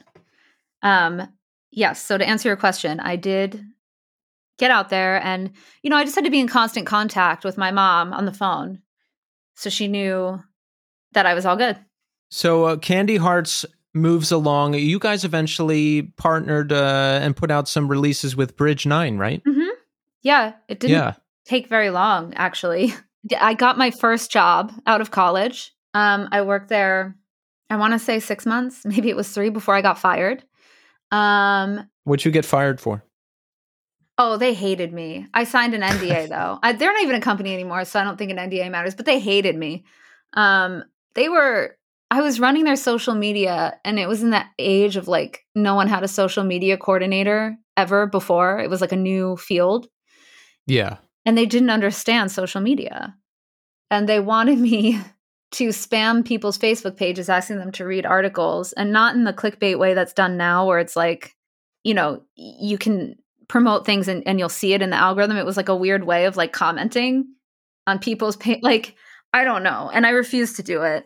[0.83, 1.27] um
[1.73, 3.65] yes so to answer your question i did
[4.59, 5.51] get out there and
[5.83, 8.33] you know i just had to be in constant contact with my mom on the
[8.33, 8.81] phone
[9.57, 10.39] so she knew
[11.13, 11.77] that i was all good
[12.31, 14.75] So, uh, Candy Hearts moves along.
[14.75, 19.43] You guys eventually partnered uh, and put out some releases with Bridge Nine, right?
[19.45, 19.69] mm-hmm.
[20.23, 21.15] yeah it didn't Yeah.
[21.45, 22.95] take very long actually
[23.41, 27.17] I got my first job out of college um i worked there
[27.69, 30.45] i want to say six months maybe it was three before i got fired
[31.11, 33.03] um What'd you get fired for?
[34.19, 35.27] Oh, they hated me.
[35.35, 36.59] I signed an NDA though.
[36.63, 38.95] I, they're not even a company anymore, so I don't think an NDA matters.
[38.95, 39.85] But they hated me.
[40.35, 41.77] Um, they were.
[42.11, 45.75] I was running their social media, and it was in that age of like no
[45.75, 48.59] one had a social media coordinator ever before.
[48.59, 49.87] It was like a new field,
[50.67, 50.97] Yeah.
[51.25, 53.15] and they didn't understand social media,
[53.91, 54.99] and they wanted me
[55.53, 59.79] to spam people's Facebook pages, asking them to read articles, and not in the clickbait
[59.79, 61.35] way that's done now, where it's like,
[61.85, 63.15] you know, you can
[63.49, 65.37] promote things and, and you'll see it in the algorithm.
[65.37, 67.25] It was like a weird way of like commenting
[67.89, 68.61] on people's page.
[68.63, 68.95] Like,
[69.33, 69.91] I don't know.
[69.93, 71.03] And I refused to do it.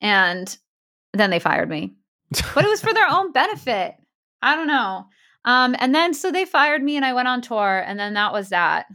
[0.00, 0.56] And
[1.12, 1.94] then they fired me.
[2.54, 3.94] But it was for their own benefit.
[4.42, 5.06] I don't know.
[5.44, 8.32] Um, and then so they fired me and I went on tour, and then that
[8.32, 8.86] was that.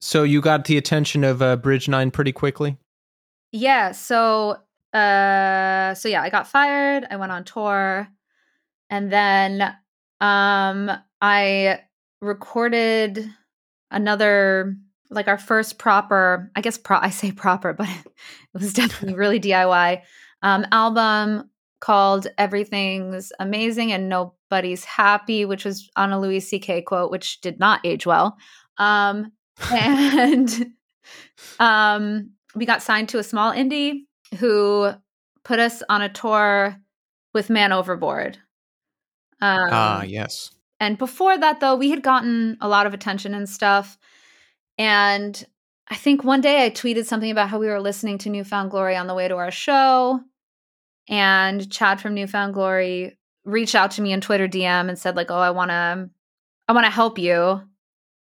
[0.00, 2.76] so you got the attention of uh, Bridge Nine pretty quickly.
[3.52, 3.92] Yeah.
[3.92, 4.56] So
[4.92, 8.08] uh so yeah, I got fired, I went on tour,
[8.88, 9.62] and then
[10.20, 11.80] um I
[12.20, 13.24] recorded
[13.90, 14.76] another
[15.10, 18.12] like our first proper, I guess pro I say proper, but it
[18.54, 20.02] was definitely really DIY
[20.42, 21.50] um album
[21.80, 27.58] called Everything's Amazing and Nobody's Happy, which was on a Louis CK quote, which did
[27.58, 28.36] not age well.
[28.78, 29.32] Um
[29.72, 30.72] and
[31.58, 34.06] um we got signed to a small indie
[34.38, 34.90] who
[35.44, 36.76] put us on a tour
[37.32, 38.38] with Man Overboard.
[39.40, 40.50] Um, ah, yes.
[40.80, 43.98] and before that, though, we had gotten a lot of attention and stuff.
[44.76, 45.42] And
[45.88, 48.70] I think one day I tweeted something about how we were listening to New Found
[48.70, 50.20] Glory on the way to our show.
[51.10, 55.16] And Chad from New Found Glory reached out to me in Twitter DM and said,
[55.16, 56.08] like, oh, I wanna
[56.68, 57.60] I wanna help you.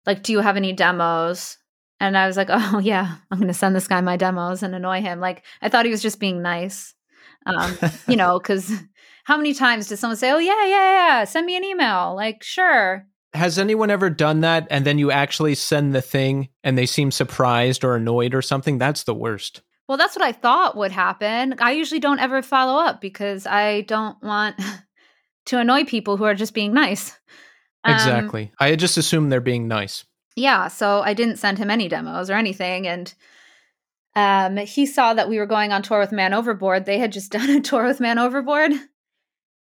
[0.07, 1.59] Like, do you have any demos?
[2.01, 5.03] And I was like, oh yeah, I'm gonna send this guy my demos and annoy
[5.03, 5.21] him.
[5.21, 6.95] Like, I thought he was just being nice.
[7.45, 7.77] Um,
[8.09, 8.73] you know, because
[9.25, 12.15] how many times does someone say, "Oh yeah, yeah, yeah, send me an email"?
[12.17, 13.07] Like, sure.
[13.35, 17.11] Has anyone ever done that and then you actually send the thing and they seem
[17.11, 18.79] surprised or annoyed or something?
[18.79, 19.61] That's the worst.
[19.89, 21.55] Well, that's what I thought would happen.
[21.61, 24.61] I usually don't ever follow up because I don't want
[25.47, 27.19] to annoy people who are just being nice.
[27.85, 28.53] Um, exactly.
[28.61, 30.05] I just assume they're being nice.
[30.37, 33.13] yeah, so I didn't send him any demos or anything, and
[34.15, 36.85] um, he saw that we were going on tour with Man Overboard.
[36.85, 38.73] They had just done a tour with Man Overboard,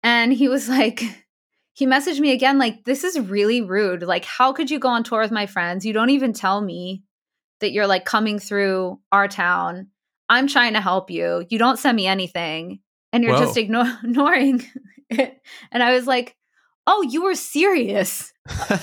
[0.04, 1.04] and he was like,
[1.74, 4.04] he messaged me again, like, "This is really rude.
[4.04, 5.86] Like, how could you go on tour with my friends?
[5.86, 7.04] You don't even tell me
[7.60, 9.88] that you're like coming through our town.
[10.30, 11.46] I'm trying to help you.
[11.50, 12.80] You don't send me anything,
[13.14, 13.40] and you're Whoa.
[13.40, 14.64] just ignore- ignoring
[15.10, 16.36] it." And I was like,
[16.86, 18.32] "Oh, you were serious."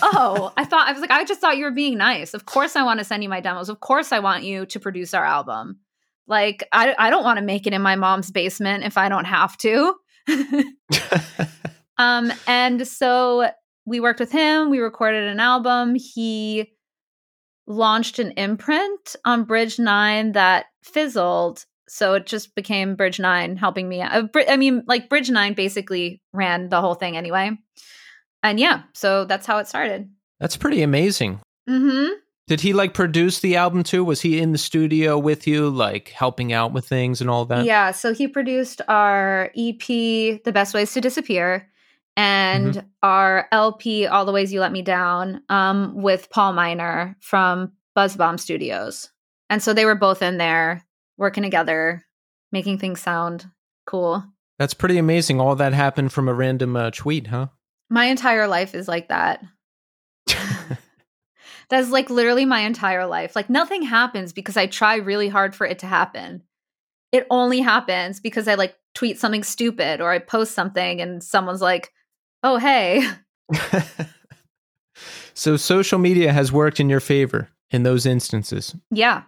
[0.02, 2.34] oh, I thought I was like, I just thought you were being nice.
[2.34, 3.68] Of course, I want to send you my demos.
[3.68, 5.80] Of course, I want you to produce our album.
[6.26, 9.26] Like, I I don't want to make it in my mom's basement if I don't
[9.26, 9.94] have to.
[11.98, 13.50] um, and so
[13.86, 14.70] we worked with him.
[14.70, 15.94] We recorded an album.
[15.94, 16.72] He
[17.66, 23.88] launched an imprint on Bridge Nine that fizzled, So it just became Bridge Nine helping
[23.88, 24.04] me.
[24.32, 27.52] Bri- I mean, like Bridge Nine basically ran the whole thing anyway.
[28.42, 30.10] And yeah, so that's how it started.
[30.40, 31.40] That's pretty amazing.
[31.68, 32.12] Mm-hmm.
[32.46, 34.04] Did he like produce the album too?
[34.04, 37.64] Was he in the studio with you, like helping out with things and all that?
[37.64, 41.70] Yeah, so he produced our EP, The Best Ways to Disappear,
[42.16, 47.72] and our LP, All the Ways You Let Me Down, um, with Paul Miner from
[47.96, 49.10] Buzzbomb Studios.
[49.50, 50.84] And so they were both in there
[51.16, 52.04] working together,
[52.52, 53.46] making things sound
[53.86, 54.24] cool.
[54.58, 55.40] That's pretty amazing.
[55.40, 57.48] All that happened from a random uh, tweet, huh?
[57.90, 59.42] My entire life is like that.
[61.68, 63.34] That's like literally my entire life.
[63.34, 66.42] Like nothing happens because I try really hard for it to happen.
[67.12, 71.62] It only happens because I like tweet something stupid or I post something and someone's
[71.62, 71.92] like,
[72.44, 73.04] "Oh, hey."
[75.34, 78.76] so social media has worked in your favor in those instances.
[78.92, 79.22] Yeah.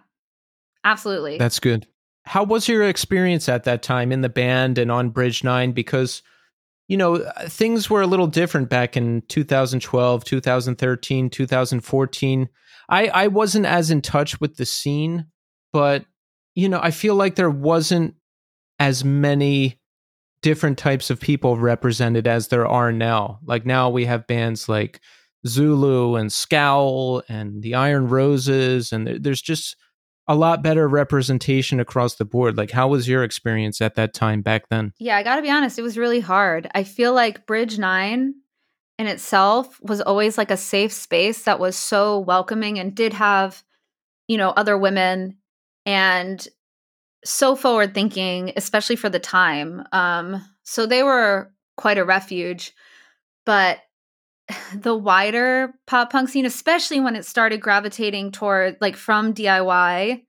[0.85, 1.37] Absolutely.
[1.37, 1.85] That's good.
[2.23, 6.21] How was your experience at that time in the band and on Bridge 9 because
[6.87, 12.49] you know, uh, things were a little different back in 2012, 2013, 2014.
[12.89, 15.25] I I wasn't as in touch with the scene,
[15.73, 16.05] but
[16.55, 18.15] you know, I feel like there wasn't
[18.79, 19.79] as many
[20.47, 23.37] different types of people represented as there are now.
[23.43, 25.01] Like now we have bands like
[25.45, 29.75] Zulu and Scowl and the Iron Roses and there's just
[30.25, 32.55] a lot better representation across the board.
[32.55, 34.93] Like, how was your experience at that time back then?
[34.99, 36.71] Yeah, I got to be honest, it was really hard.
[36.73, 38.33] I feel like Bridge 9
[38.99, 43.65] in itself was always like a safe space that was so welcoming and did have,
[44.29, 45.39] you know, other women
[45.85, 46.47] and
[47.27, 49.83] so forward thinking, especially for the time.
[49.91, 52.73] Um, so they were quite a refuge.
[53.45, 53.79] But
[54.75, 60.23] the wider pop punk scene, especially when it started gravitating toward like from DIY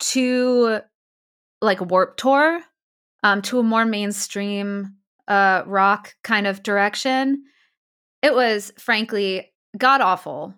[0.00, 0.80] to
[1.60, 2.60] like Warped Tour,
[3.22, 4.96] um, to a more mainstream
[5.28, 7.44] uh rock kind of direction,
[8.22, 10.54] it was frankly god awful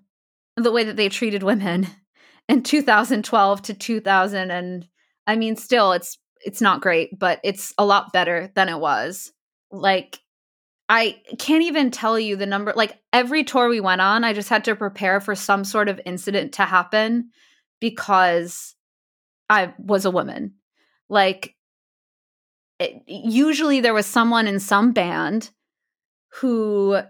[0.56, 1.86] the way that they treated women
[2.48, 4.88] in 2012 to 2000 and
[5.26, 9.32] I mean still it's it's not great, but it's a lot better than it was.
[9.70, 10.20] Like
[10.88, 12.72] I can't even tell you the number.
[12.76, 16.00] Like every tour we went on, I just had to prepare for some sort of
[16.04, 17.30] incident to happen
[17.80, 18.74] because
[19.48, 20.54] I was a woman.
[21.08, 21.54] Like
[22.78, 25.50] it, usually there was someone in some band
[26.40, 27.00] who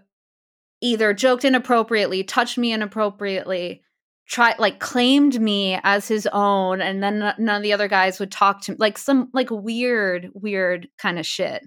[0.81, 3.81] either joked inappropriately, touched me inappropriately,
[4.27, 8.31] tried like claimed me as his own and then none of the other guys would
[8.31, 11.63] talk to me like some like weird weird kind of shit.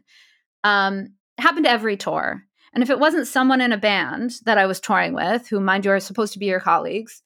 [0.64, 2.44] Um happened to every tour.
[2.74, 5.84] And if it wasn't someone in a band that I was touring with, who, mind
[5.84, 7.22] you, are supposed to be your colleagues,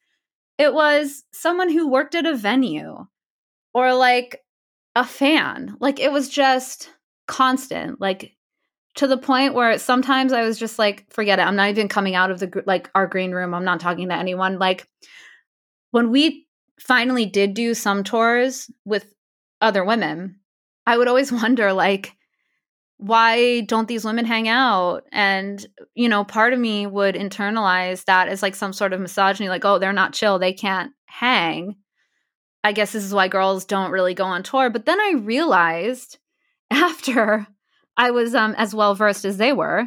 [0.58, 3.06] it was someone who worked at a venue
[3.74, 4.40] or like
[4.94, 5.76] a fan.
[5.80, 6.90] Like it was just
[7.26, 8.36] constant, like
[8.96, 11.42] to the point where sometimes I was just like, forget it.
[11.42, 13.54] I'm not even coming out of the like our green room.
[13.54, 14.58] I'm not talking to anyone.
[14.58, 14.86] Like
[15.90, 16.46] when we
[16.78, 19.12] finally did do some tours with
[19.60, 20.40] other women,
[20.86, 22.14] I would always wonder like
[23.02, 25.02] why don't these women hang out?
[25.10, 29.48] And, you know, part of me would internalize that as like some sort of misogyny,
[29.48, 31.74] like, oh, they're not chill, they can't hang.
[32.62, 34.70] I guess this is why girls don't really go on tour.
[34.70, 36.18] But then I realized
[36.70, 37.48] after
[38.02, 39.86] I was um, as well versed as they were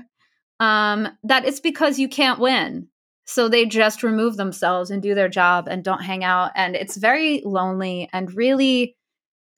[0.62, 2.88] um, that it's because you can't win.
[3.25, 6.51] So they just remove themselves and do their job and don't hang out.
[6.56, 8.95] And it's very lonely and really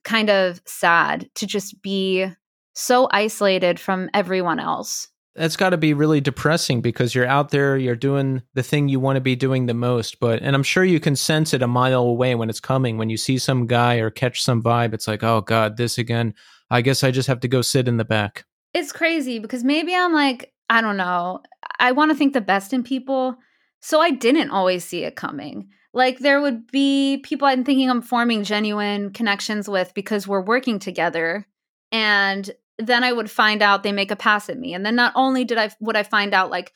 [0.03, 2.25] kind of sad to just be
[2.73, 5.07] so isolated from everyone else.
[5.35, 8.99] That's got to be really depressing because you're out there, you're doing the thing you
[8.99, 10.19] want to be doing the most.
[10.19, 12.97] But, and I'm sure you can sense it a mile away when it's coming.
[12.97, 16.33] When you see some guy or catch some vibe, it's like, oh God, this again.
[16.69, 18.45] I guess I just have to go sit in the back.
[18.73, 21.41] It's crazy because maybe I'm like, I don't know.
[21.79, 23.37] I want to think the best in people.
[23.81, 25.69] So I didn't always see it coming.
[25.93, 30.79] Like there would be people I'm thinking I'm forming genuine connections with because we're working
[30.79, 31.47] together.
[31.91, 34.73] And then I would find out they make a pass at me.
[34.73, 36.73] And then not only did I would I find out like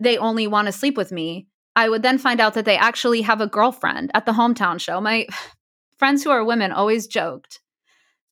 [0.00, 1.46] they only want to sleep with me,
[1.76, 5.00] I would then find out that they actually have a girlfriend at the hometown show.
[5.00, 5.26] My
[5.98, 7.60] friends who are women always joked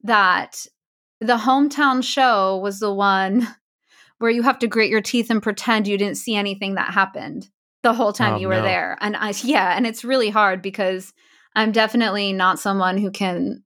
[0.02, 0.66] that
[1.26, 3.46] the hometown show was the one
[4.18, 7.48] where you have to grit your teeth and pretend you didn't see anything that happened
[7.82, 8.62] the whole time Oh, you were no.
[8.62, 8.96] there.
[9.00, 11.12] And I yeah, and it's really hard because
[11.54, 13.62] I'm definitely not someone who can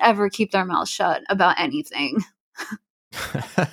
[0.00, 2.18] ever keep their mouth shut about anything.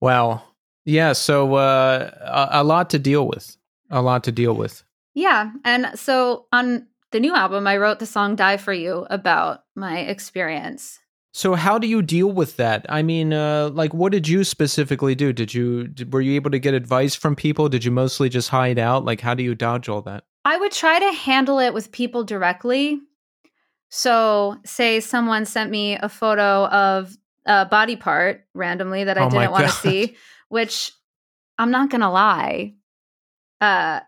[0.00, 0.42] wow.
[0.84, 1.12] Yeah.
[1.12, 3.56] So uh, a, a lot to deal with.
[3.90, 4.82] A lot to deal with.
[5.14, 5.50] Yeah.
[5.64, 9.98] And so on the new album, I wrote the song Die For You about my
[10.00, 10.98] experience.
[11.34, 12.84] So how do you deal with that?
[12.90, 15.32] I mean, uh, like, what did you specifically do?
[15.32, 17.70] Did you did, were you able to get advice from people?
[17.70, 19.06] Did you mostly just hide out?
[19.06, 20.24] Like, how do you dodge all that?
[20.44, 23.00] I would try to handle it with people directly.
[23.88, 27.16] So, say someone sent me a photo of
[27.46, 30.16] a body part randomly that I Oh didn't want to see,
[30.48, 30.92] which
[31.58, 32.74] I'm not gonna lie.
[33.58, 34.00] Uh,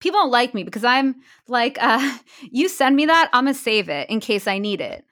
[0.00, 1.16] people don't like me because I'm
[1.48, 2.18] like, uh,
[2.50, 5.04] you send me that, I'm gonna save it in case I need it.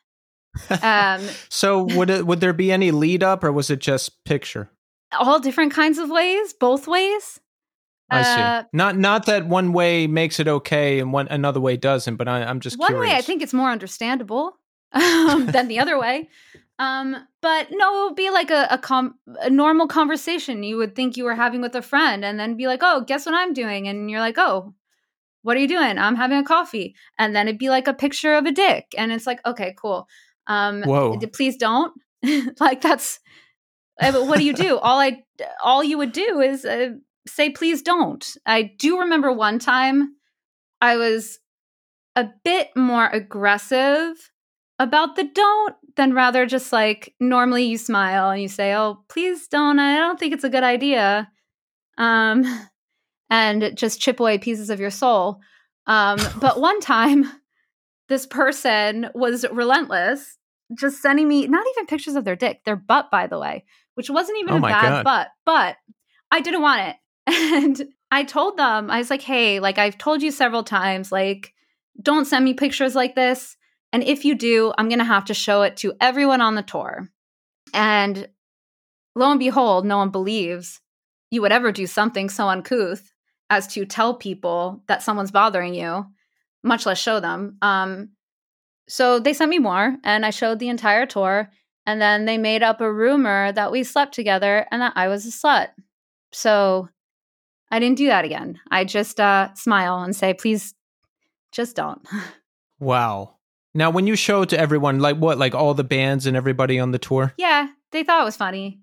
[0.82, 4.70] Um, So would it would there be any lead up, or was it just picture?
[5.18, 7.40] all different kinds of ways, both ways.
[8.11, 8.68] I Uh, see.
[8.72, 12.42] Not not that one way makes it okay and one another way doesn't, but I,
[12.44, 13.11] I'm just one curious.
[13.12, 14.53] way I think it's more understandable
[14.92, 16.28] um, than the other way.
[16.78, 20.94] Um, but no, it would be like a a, com- a normal conversation you would
[20.94, 23.53] think you were having with a friend, and then be like, "Oh, guess what I'm
[23.53, 24.74] doing?" And you're like, "Oh,
[25.42, 28.34] what are you doing?" I'm having a coffee, and then it'd be like a picture
[28.34, 30.07] of a dick, and it's like, "Okay, cool."
[30.49, 31.18] Um, Whoa.
[31.32, 31.92] please don't.
[32.61, 33.20] like that's.
[34.01, 34.78] uh, what do you do?
[34.82, 35.22] all I
[35.62, 36.90] all you would do is uh,
[37.26, 40.16] say, "Please don't." I do remember one time
[40.80, 41.38] I was
[42.16, 44.30] a bit more aggressive
[44.78, 49.49] about the don't than rather just like normally you smile and you say, "Oh, please
[49.49, 49.78] don't.
[49.78, 51.30] I don't think it's a good idea."
[51.99, 52.44] Um
[53.30, 55.40] and just chip away pieces of your soul.
[55.86, 57.30] Um but one time
[58.09, 60.38] this person was relentless,
[60.75, 63.64] just sending me not even pictures of their dick, their butt by the way,
[63.95, 65.05] which wasn't even Oh a bad God.
[65.05, 65.77] butt, but
[66.31, 66.97] I didn't want it.
[67.31, 71.53] And I told them, I was like, hey, like I've told you several times, like,
[72.01, 73.57] don't send me pictures like this.
[73.93, 76.62] And if you do, I'm going to have to show it to everyone on the
[76.62, 77.09] tour.
[77.75, 78.29] And
[79.14, 80.81] lo and behold, no one believes
[81.31, 83.12] you would ever do something so uncouth
[83.51, 86.07] as to tell people that someone's bothering you,
[86.62, 87.59] much less show them.
[87.61, 88.11] Um,
[88.89, 91.51] so they sent me more, and I showed the entire tour.
[91.86, 95.24] And then they made up a rumor that we slept together and that I was
[95.24, 95.68] a slut.
[96.32, 96.91] So
[97.70, 98.61] I didn't do that again.
[98.70, 100.74] I just uh, smile and say, please,
[101.53, 102.07] just don't.
[102.80, 103.34] Wow.
[103.74, 106.93] Now, when you show to everyone, like what, like all the bands and everybody on
[106.93, 108.80] the tour, yeah, they thought it was funny.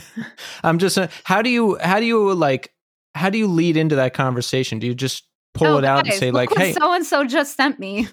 [0.64, 0.98] I'm just.
[0.98, 1.76] Uh, how do you?
[1.80, 2.72] How do you like?
[3.14, 4.78] How do you lead into that conversation?
[4.80, 5.24] Do you just
[5.54, 6.72] pull Oh, it out and say like, "Hey"?
[6.72, 8.08] so and so just sent me.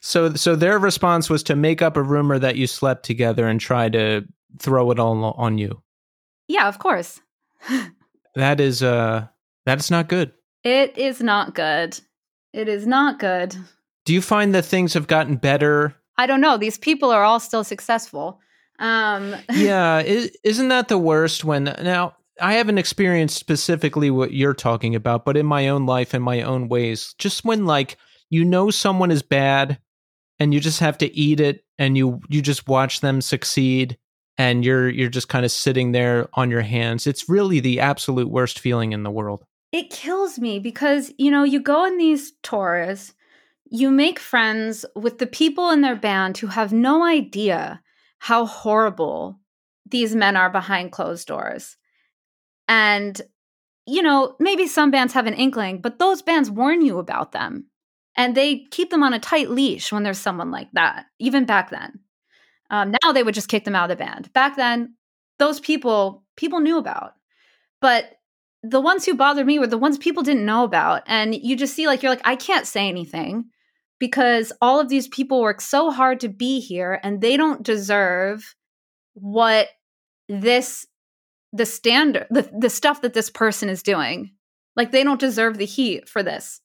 [0.00, 3.60] So, so their response was to make up a rumor that you slept together and
[3.60, 4.24] try to
[4.58, 5.82] throw it all on you.
[6.48, 7.20] Yeah, of course.
[8.34, 9.26] That is, uh,
[9.64, 10.32] that's not good.
[10.62, 11.98] It is not good.
[12.52, 13.56] It is not good.
[14.04, 15.94] Do you find that things have gotten better?
[16.16, 16.56] I don't know.
[16.56, 18.40] These people are all still successful.
[18.78, 21.44] Um, yeah, is, isn't that the worst?
[21.44, 26.14] When now I haven't experienced specifically what you're talking about, but in my own life,
[26.14, 27.96] in my own ways, just when like
[28.30, 29.78] you know someone is bad,
[30.38, 33.96] and you just have to eat it, and you you just watch them succeed,
[34.36, 37.06] and you're you're just kind of sitting there on your hands.
[37.06, 39.44] It's really the absolute worst feeling in the world.
[39.72, 43.12] it kills me because you know you go on these tours
[43.68, 47.82] you make friends with the people in their band who have no idea
[48.20, 49.40] how horrible
[49.90, 51.76] these men are behind closed doors
[52.68, 53.20] and
[53.86, 57.66] you know maybe some bands have an inkling but those bands warn you about them.
[58.18, 61.68] And they keep them on a tight leash when there's someone like that even back
[61.70, 62.00] then.
[62.70, 64.32] Um, now they would just kick them out of the band.
[64.32, 64.94] Back then
[65.38, 67.12] those people people knew about.
[67.80, 68.16] But
[68.62, 71.02] the ones who bothered me were the ones people didn't know about.
[71.06, 73.46] And you just see, like, you're like, I can't say anything
[73.98, 78.54] because all of these people work so hard to be here and they don't deserve
[79.14, 79.68] what
[80.28, 80.86] this,
[81.56, 84.32] the standard, the, the stuff that this person is doing.
[84.74, 86.60] Like, they don't deserve the heat for this.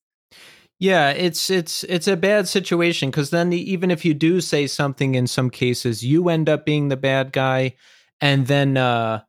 [0.80, 5.14] Yeah, it's it's it's a bad situation because then even if you do say something
[5.14, 7.76] in some cases, you end up being the bad guy,
[8.20, 9.22] and then uh,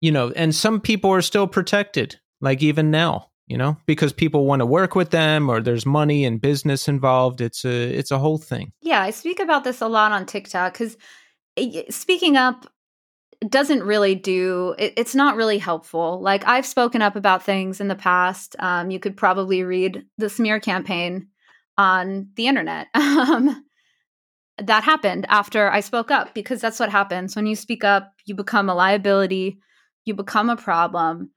[0.00, 4.46] you know, and some people are still protected, like even now, you know, because people
[4.46, 7.40] want to work with them or there's money and business involved.
[7.40, 8.72] It's a it's a whole thing.
[8.80, 10.96] Yeah, I speak about this a lot on TikTok because
[11.88, 12.72] speaking up
[13.48, 16.20] doesn't really do it, it's not really helpful.
[16.20, 18.56] Like i've spoken up about things in the past.
[18.58, 21.28] Um, you could probably read the smear campaign
[21.78, 22.88] on the internet.
[22.96, 23.64] Um,
[24.62, 27.34] that happened after i spoke up because that's what happens.
[27.34, 29.58] When you speak up you become a liability
[30.04, 31.30] you become a problem.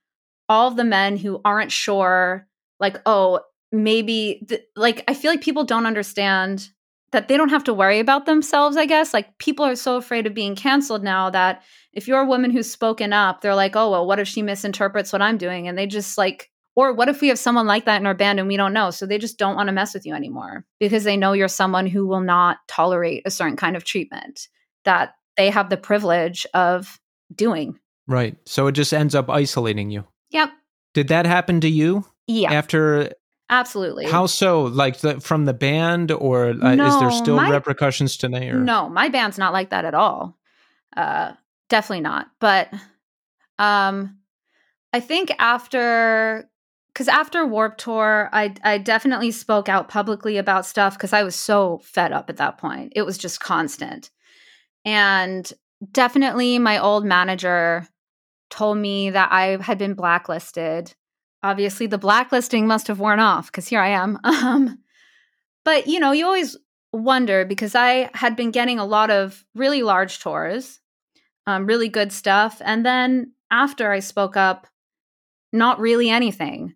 [0.50, 2.48] All the men who aren't sure
[2.80, 3.40] like oh
[3.72, 6.70] maybe th- like i feel like people don't understand
[7.14, 10.28] that they don't have to worry about themselves i guess like people are so afraid
[10.28, 13.90] of being canceled now that if you're a woman who's spoken up they're like oh
[13.92, 17.22] well what if she misinterprets what i'm doing and they just like Or what if
[17.22, 18.90] we have someone like that in our band and we don't know?
[18.90, 21.86] So they just don't want to mess with you anymore because they know you're someone
[21.86, 24.48] who will not tolerate a certain kind of treatment
[24.84, 27.00] that they have the privilege of
[27.36, 27.78] doing.
[28.08, 28.36] Right.
[28.48, 30.04] So it just ends up isolating you.
[30.32, 30.50] Yep.
[30.96, 32.52] Did that happen to you Yeah.
[32.52, 33.12] after?
[33.54, 34.06] Absolutely.
[34.06, 34.64] How so?
[34.64, 38.50] Like the, from the band, or uh, is there still my- repercussions today?
[38.50, 38.60] Or?
[38.60, 40.40] No, my band's not like that at all.
[40.98, 41.34] Uh,
[41.70, 42.32] definitely not.
[42.40, 42.74] But
[43.60, 44.18] um,
[44.92, 46.50] I think after,
[46.94, 51.36] because after Warped Tour, I I definitely spoke out publicly about stuff because I was
[51.36, 52.94] so fed up at that point.
[52.96, 54.10] It was just constant,
[54.84, 55.52] and
[55.92, 57.88] definitely my old manager
[58.50, 60.96] told me that I had been blacklisted.
[61.44, 64.20] Obviously, the blacklisting must have worn off because here I am.
[64.26, 64.80] Um,
[65.66, 66.58] but you know, you always
[66.92, 70.80] wonder because I had been getting a lot of really large tours,
[71.48, 72.62] um, really good stuff.
[72.64, 74.68] And then after I spoke up,
[75.54, 76.76] not really anything,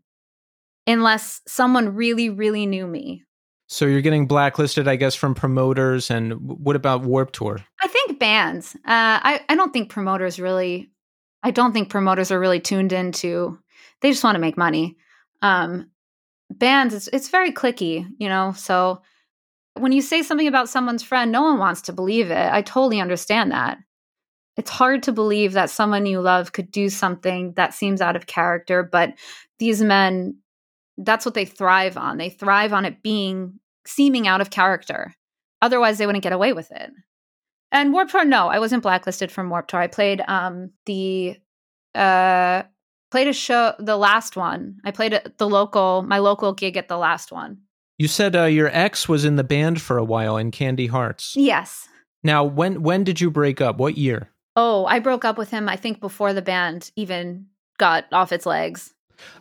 [0.86, 3.24] unless someone really, really knew me.
[3.68, 6.10] So you're getting blacklisted, I guess, from promoters.
[6.10, 7.60] And what about Warped Tour?
[7.82, 8.76] I think bands.
[8.76, 10.90] Uh, I I don't think promoters really.
[11.44, 13.60] I don't think promoters are really tuned into.
[14.02, 14.98] They just want to make money.
[15.42, 15.92] Um,
[16.52, 18.54] bands, it's it's very clicky, you know.
[18.56, 19.02] So
[19.76, 22.52] when you say something about someone's friend, no one wants to believe it.
[22.52, 23.78] I totally understand that.
[24.56, 28.26] It's hard to believe that someone you love could do something that seems out of
[28.26, 29.14] character, but
[29.60, 30.38] these men,
[30.98, 32.18] that's what they thrive on.
[32.18, 35.14] They thrive on it being seeming out of character.
[35.62, 36.92] Otherwise, they wouldn't get away with it.
[37.72, 39.82] And Warped Tour, no, I wasn't blacklisted from Warped Tour.
[39.82, 41.38] I played um the
[41.94, 42.64] uh
[43.12, 44.78] played a show the last one.
[44.84, 47.60] I played at the local my local gig at the last one.
[47.98, 51.34] You said uh, your ex was in the band for a while in Candy Hearts.
[51.36, 51.88] Yes.
[52.24, 53.78] Now, when when did you break up?
[53.78, 54.30] What year?
[54.56, 57.48] Oh, I broke up with him I think before the band even
[57.78, 58.94] got off its legs.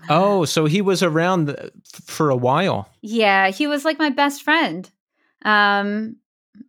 [0.08, 1.54] Oh, so he was around
[2.06, 2.88] for a while.
[3.02, 4.90] Yeah, he was like my best friend.
[5.44, 6.16] Um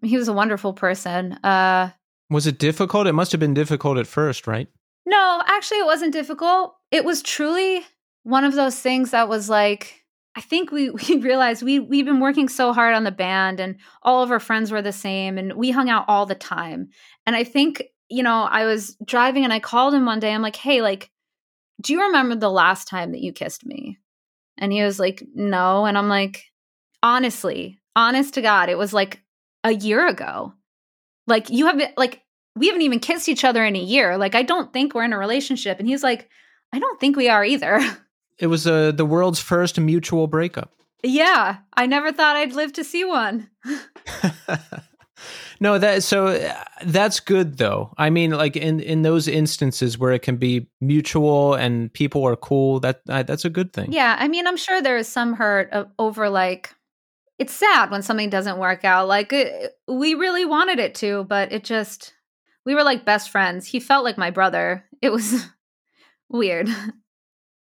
[0.02, 1.34] he was a wonderful person.
[1.44, 1.92] Uh
[2.30, 3.08] Was it difficult?
[3.08, 4.68] It must have been difficult at first, right?
[5.08, 6.76] No, actually, it wasn't difficult.
[6.92, 7.86] It was truly
[8.24, 10.04] one of those things that was like,
[10.36, 13.78] I think we, we realized we, we've been working so hard on the band and
[14.04, 16.90] all of our friends were the same and we hung out all the time.
[17.26, 20.34] And I think, you know, I was driving and I called him one day.
[20.34, 21.10] I'm like, hey, like,
[21.80, 24.00] do you remember the last time that you kissed me?
[24.58, 25.86] And he was like, no.
[25.86, 26.44] And I'm like,
[27.02, 29.22] honestly, honest to God, it was like
[29.64, 30.52] a year ago.
[31.28, 32.24] Like, you have been, like,
[32.58, 34.18] we haven't even kissed each other in a year.
[34.18, 35.80] Like, I don't think we're in a relationship.
[35.80, 36.30] And he's like,
[36.74, 37.80] I don't think we are either.
[38.40, 40.72] It was uh, the world's first mutual breakup.
[41.02, 43.50] yeah, I never thought I'd live to see one.
[45.60, 47.94] no, that so uh, that's good though.
[47.98, 52.36] I mean, like in in those instances where it can be mutual and people are
[52.36, 53.92] cool, that uh, that's a good thing.
[53.92, 56.76] Yeah, I mean, I'm sure there is some hurt o- over like,
[57.40, 59.08] it's sad when something doesn't work out.
[59.08, 62.14] Like, it, we really wanted it to, but it just,
[62.68, 63.66] we were like best friends.
[63.66, 64.84] He felt like my brother.
[65.02, 65.46] It was
[66.30, 66.68] weird.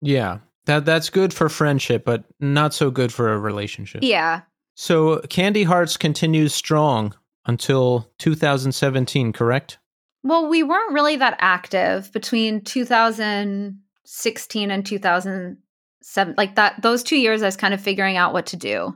[0.01, 0.39] Yeah.
[0.65, 4.01] That that's good for friendship, but not so good for a relationship.
[4.01, 4.43] yeah.
[4.75, 7.13] So Candy Hearts continues strong
[7.45, 9.77] until 2017, correct?
[10.23, 16.35] Well, we weren't really that active between 2016 and 2007.
[16.37, 18.95] Like that, those two years, I was kind of figuring out what to do.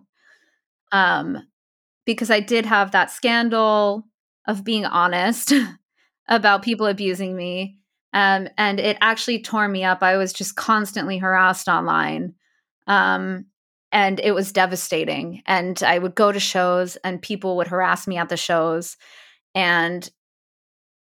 [0.93, 1.45] Um,
[2.05, 4.07] because I did have that scandal
[4.47, 5.53] of being honest
[6.27, 7.77] about people abusing me.
[8.13, 10.01] Um, and it actually tore me up.
[10.01, 12.33] I was just constantly harassed online.
[12.87, 13.45] Um,
[13.91, 15.43] and it was devastating.
[15.45, 18.97] And I would go to shows and people would harass me at the shows.
[19.55, 20.09] And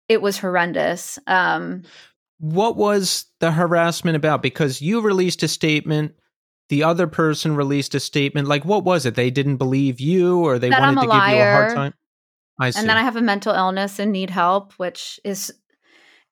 [0.09, 1.19] it was horrendous.
[1.27, 1.83] Um,
[2.39, 4.43] What was the harassment about?
[4.43, 6.15] Because you released a statement,
[6.69, 8.49] the other person released a statement.
[8.49, 9.15] Like, what was it?
[9.15, 11.95] They didn't believe you, or they wanted to a give you a hard time.
[12.59, 12.81] I see.
[12.81, 15.53] and then I have a mental illness and need help, which is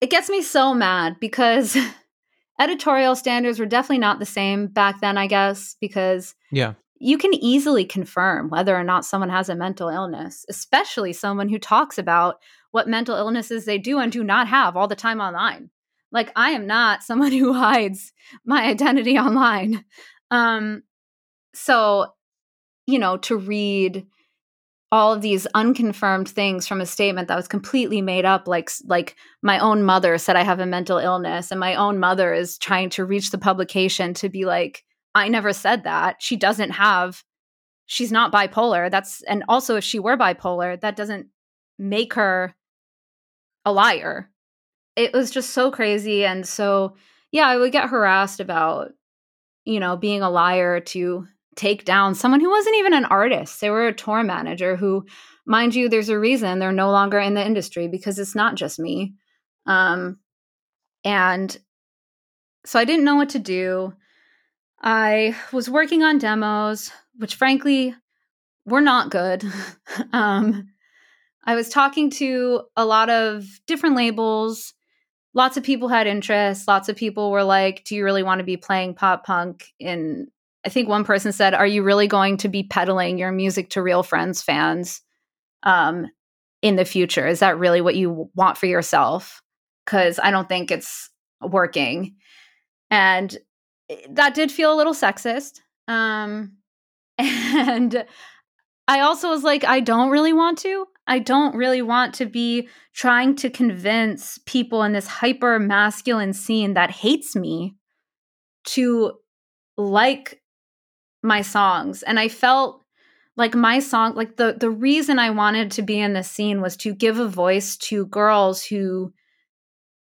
[0.01, 1.77] it gets me so mad because
[2.61, 7.35] editorial standards were definitely not the same back then, I guess, because yeah, you can
[7.35, 12.37] easily confirm whether or not someone has a mental illness, especially someone who talks about
[12.71, 15.71] what mental illnesses they do and do not have all the time online.
[16.13, 18.13] Like I am not someone who hides
[18.45, 19.85] my identity online.
[20.31, 20.83] Um
[21.55, 22.07] so
[22.87, 24.07] you know, to read
[24.93, 29.17] all of these unconfirmed things from a statement that was completely made up like like
[29.43, 32.91] my own mother said I have a mental illness and my own mother is trying
[32.91, 34.85] to reach the publication to be like
[35.15, 36.17] I never said that.
[36.21, 37.25] She doesn't have
[37.87, 38.91] she's not bipolar.
[38.91, 41.29] That's and also if she were bipolar, that doesn't
[41.79, 42.55] make her
[43.65, 44.31] a liar.
[44.95, 46.97] It was just so crazy and so
[47.31, 48.91] yeah, I would get harassed about
[49.65, 51.27] you know, being a liar to
[51.57, 53.61] take down someone who wasn't even an artist.
[53.61, 55.07] They were a tour manager who,
[55.47, 58.79] mind you, there's a reason they're no longer in the industry because it's not just
[58.79, 59.15] me.
[59.67, 60.19] Um,
[61.05, 61.57] and
[62.65, 63.93] so I didn't know what to do.
[64.81, 67.95] I was working on demos, which frankly
[68.65, 69.45] were not good.
[70.13, 70.69] um,
[71.45, 74.75] I was talking to a lot of different labels.
[75.35, 76.69] Lots of people had interest.
[76.69, 79.67] Lots of people were like, Do you really want to be playing pop punk?
[79.79, 80.29] In
[80.65, 83.83] I think one person said, Are you really going to be peddling your music to
[83.83, 85.01] real friends fans
[85.63, 86.07] um,
[86.61, 87.27] in the future?
[87.27, 89.43] Is that really what you want for yourself?
[89.85, 91.11] Because I don't think it's
[91.41, 92.17] working.
[92.91, 93.37] And
[94.11, 95.61] that did feel a little sexist.
[95.89, 96.59] Um,
[97.19, 98.05] and
[98.87, 100.87] I also was like, I don't really want to.
[101.07, 106.75] I don't really want to be trying to convince people in this hyper masculine scene
[106.75, 107.75] that hates me
[108.65, 109.13] to
[109.77, 110.42] like
[111.23, 112.03] my songs.
[112.03, 112.83] And I felt
[113.37, 116.77] like my song like the the reason I wanted to be in this scene was
[116.79, 119.13] to give a voice to girls who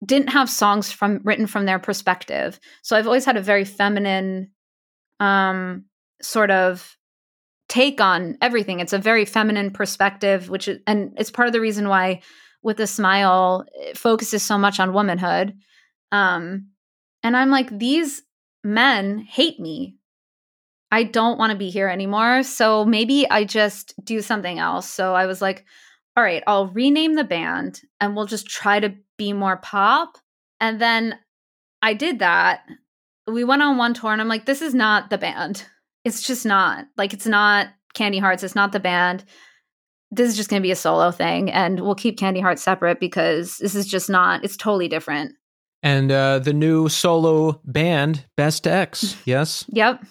[0.05, 2.59] didn't have songs from written from their perspective.
[2.83, 4.51] So I've always had a very feminine
[5.19, 5.85] um
[6.21, 6.97] sort of
[7.67, 8.79] take on everything.
[8.79, 12.21] It's a very feminine perspective, which is, and it's part of the reason why
[12.61, 15.53] with a smile focuses so much on womanhood.
[16.11, 16.69] Um,
[17.23, 18.21] and I'm like, these
[18.63, 19.97] men hate me.
[20.95, 22.43] I don't want to be here anymore.
[22.43, 24.89] So maybe I just do something else.
[24.89, 25.65] So I was like,
[26.15, 30.17] all right, I'll rename the band and we'll just try to be more pop.
[30.59, 31.19] And then
[31.81, 32.61] I did that.
[33.27, 35.65] We went on one tour and I'm like, this is not the band
[36.05, 38.43] it's just not like it's not Candy Hearts.
[38.43, 39.25] It's not the band.
[40.11, 42.99] This is just going to be a solo thing, and we'll keep Candy Hearts separate
[42.99, 44.45] because this is just not.
[44.45, 45.33] It's totally different.
[45.81, 49.65] And uh, the new solo band, Best Ex, yes.
[49.69, 50.05] Yep.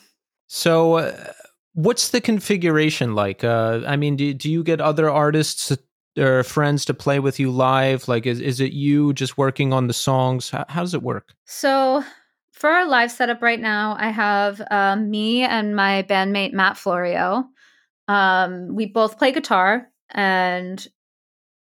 [0.57, 1.33] So, uh,
[1.73, 3.43] what's the configuration like?
[3.43, 5.77] Uh, I mean, do do you get other artists
[6.17, 8.07] or friends to play with you live?
[8.07, 10.51] Like, is is it you just working on the songs?
[10.51, 11.35] How, how does it work?
[11.45, 12.05] So
[12.53, 17.47] for our live setup right now, I have um, me and my bandmate Matt Florio.
[18.07, 20.87] Um, we both play guitar, and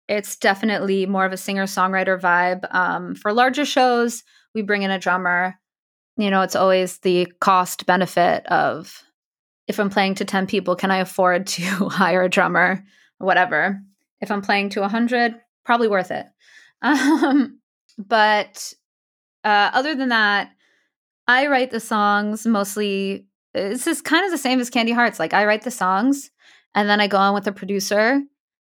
[0.07, 2.73] it's definitely more of a singer songwriter vibe.
[2.73, 4.23] Um, for larger shows,
[4.55, 5.59] we bring in a drummer.
[6.17, 9.03] You know, it's always the cost benefit of
[9.67, 12.85] if I'm playing to 10 people, can I afford to hire a drummer
[13.21, 13.81] or whatever?
[14.21, 15.35] If I'm playing to 100,
[15.65, 16.27] probably worth it.
[16.83, 17.61] Um,
[17.97, 18.75] but
[19.43, 20.51] uh, other than that,
[21.27, 23.27] I write the songs mostly.
[23.55, 25.19] It's just kind of the same as Candy Hearts.
[25.19, 26.31] Like I write the songs
[26.75, 28.21] and then I go on with the producer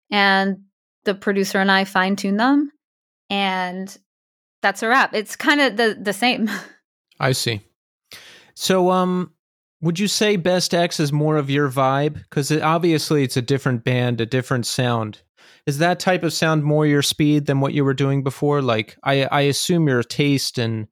[0.10, 0.60] and
[1.04, 2.72] the producer and I fine tune them.
[3.30, 3.96] And
[4.62, 5.14] that's a wrap.
[5.14, 6.50] It's kind of the, the same.
[7.20, 7.61] I see.
[8.55, 9.32] So, um,
[9.82, 12.16] would you say Best Ex is more of your vibe?
[12.16, 15.22] Because it, obviously it's a different band, a different sound.
[15.66, 18.61] Is that type of sound more your speed than what you were doing before?
[18.61, 20.88] Like, I, I assume your taste and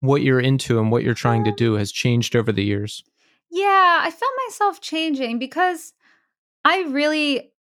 [0.00, 3.02] what you're into and what you're trying to do has changed over the years.
[3.50, 5.92] Yeah, I felt myself changing because
[6.64, 7.52] I really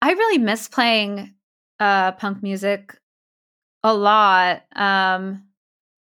[0.00, 1.34] I really miss playing
[1.80, 2.96] uh punk music
[3.82, 4.62] a lot.
[4.74, 5.44] Um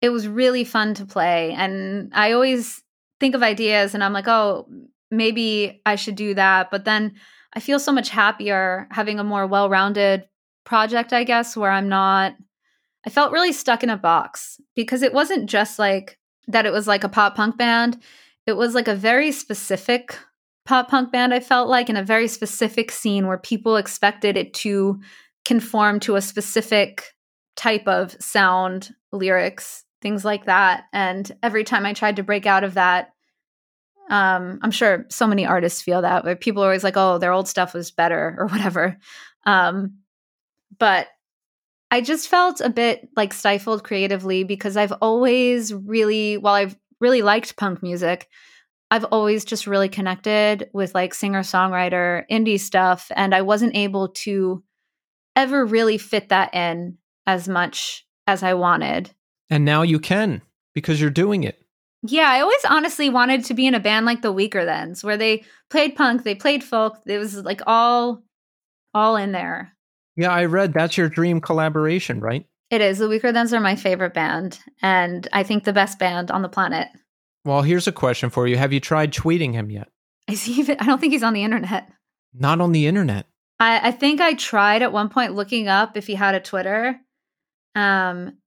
[0.03, 2.83] it was really fun to play and I always
[3.21, 4.69] think of ideas and I'm like, "Oh,
[5.11, 7.15] maybe I should do that." But then
[7.55, 10.29] I feel so much happier having a more well-rounded
[10.65, 12.35] project, I guess, where I'm not
[13.07, 16.87] I felt really stuck in a box because it wasn't just like that it was
[16.87, 18.01] like a pop punk band.
[18.47, 20.19] It was like a very specific
[20.65, 24.55] pop punk band, I felt like, in a very specific scene where people expected it
[24.55, 25.01] to
[25.45, 27.15] conform to a specific
[27.57, 30.85] type of sound, lyrics, things like that.
[30.93, 33.13] And every time I tried to break out of that,
[34.11, 37.33] um, I'm sure so many artists feel that where people are always like, oh, their
[37.33, 38.99] old stuff was better or whatever.
[39.47, 39.99] Um,
[40.79, 41.09] but
[41.91, 47.23] I just felt a bit like stifled creatively because I've always really, while I've really
[47.23, 48.29] liked punk music,
[48.91, 53.11] I've always just really connected with like singer songwriter indie stuff.
[53.15, 54.63] And I wasn't able to
[55.37, 59.11] ever really fit that in as much as I wanted.
[59.53, 60.41] And now you can
[60.75, 61.63] because you're doing it.
[62.03, 65.45] Yeah, I always honestly wanted to be in a band like the Weakerthans, where they
[65.69, 66.97] played punk, they played folk.
[67.05, 68.23] It was like all
[68.95, 69.77] all in there.
[70.17, 72.47] Yeah, I read that's your dream collaboration, right?
[72.71, 72.97] It is.
[72.97, 76.89] The Weakerthans are my favorite band, and I think the best band on the planet.
[77.45, 79.89] Well, here's a question for you: Have you tried tweeting him yet?
[80.29, 80.79] Is he even?
[80.81, 81.93] I don't think he's on the internet.
[82.33, 83.27] Not on the internet.
[83.61, 86.99] I, I think I tried at one point looking up if he had a Twitter.
[87.75, 88.39] Um,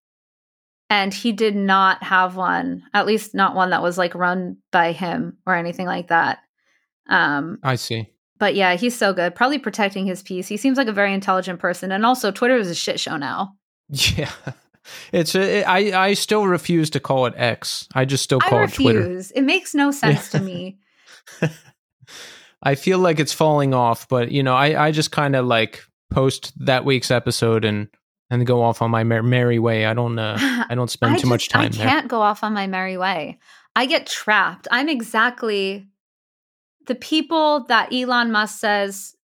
[0.89, 4.91] and he did not have one, at least not one that was like run by
[4.91, 6.39] him or anything like that.
[7.09, 8.07] Um, I see.
[8.39, 9.35] but yeah, he's so good.
[9.35, 10.47] Probably protecting his peace.
[10.47, 13.55] He seems like a very intelligent person, and also Twitter is a shit show now.
[14.17, 14.31] Yeah.
[15.11, 17.87] It's I I still refuse to call it X.
[17.95, 19.19] I just still call I it Twitter.
[19.33, 20.77] It makes no sense to me.
[22.61, 25.83] I feel like it's falling off, but you know, I I just kind of like
[26.11, 27.87] post that week's episode and
[28.29, 29.85] and go off on my mer- merry way.
[29.85, 30.37] I don't uh
[30.69, 31.87] I don't spend I too much just- I time there.
[31.87, 33.39] I can't go off on my merry way.
[33.75, 34.67] I get trapped.
[34.71, 35.87] I'm exactly
[36.87, 39.15] the people that Elon Musk says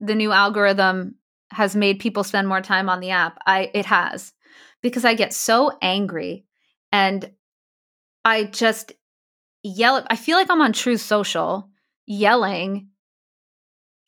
[0.00, 1.16] the new algorithm
[1.50, 3.38] has made people spend more time on the app.
[3.46, 4.32] I it has
[4.82, 6.44] because I get so angry
[6.92, 7.30] and
[8.24, 8.92] I just
[9.62, 10.04] yell.
[10.10, 11.70] I feel like I'm on Truth Social
[12.06, 12.88] yelling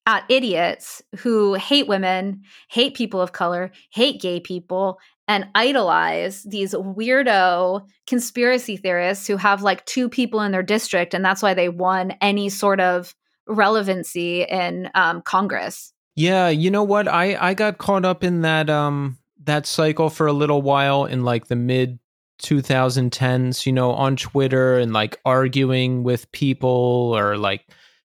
[0.08, 4.98] at idiots who hate women, hate people of color, hate gay people,
[5.28, 11.22] and idolize these weirdo conspiracy theorists who have like two people in their district, and
[11.22, 13.14] that's why they won any sort of
[13.46, 15.92] relevancy in um, Congress.
[16.16, 17.06] Yeah, you know what?
[17.06, 21.22] I I got caught up in that um that cycle for a little while in
[21.22, 21.98] like the mid
[22.42, 27.66] 2010s, you know, on Twitter and like arguing with people or like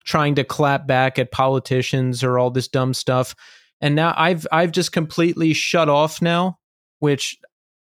[0.08, 3.34] trying to clap back at politicians or all this dumb stuff.
[3.80, 6.58] And now I've I've just completely shut off now,
[7.00, 7.36] which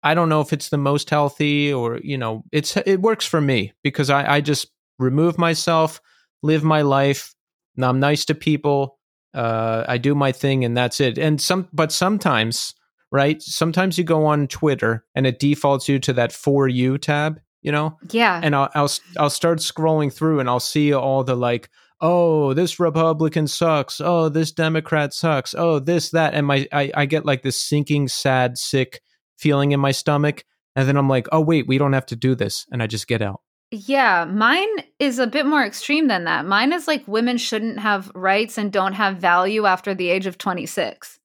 [0.04, 3.40] I don't know if it's the most healthy or, you know, it's it works for
[3.42, 4.68] me because I I just
[5.00, 6.02] remove myself,
[6.44, 7.34] live my life.
[7.78, 9.00] And I'm nice to people
[9.34, 11.18] uh, I do my thing and that's it.
[11.18, 12.76] And some, but sometimes,
[13.14, 13.42] right?
[13.42, 17.72] Sometimes you go on Twitter and it defaults you to that for you tab, you
[17.72, 18.42] know, Yeah.
[18.44, 21.70] and I'll, I'll I'll start scrolling through and I'll see all the like,
[22.02, 24.02] oh, this Republican sucks.
[24.02, 25.54] Oh, this Democrat sucks.
[25.56, 29.02] Oh, this that, and my I, I get like this sinking, sad, sick
[29.38, 30.44] feeling in my stomach,
[30.76, 33.08] and then I'm like, oh wait, we don't have to do this, and I just
[33.08, 33.42] get out.
[33.72, 34.68] Yeah, mine
[35.00, 36.46] is a bit more extreme than that.
[36.46, 40.38] Mine is like women shouldn't have rights and don't have value after the age of
[40.38, 41.20] 26.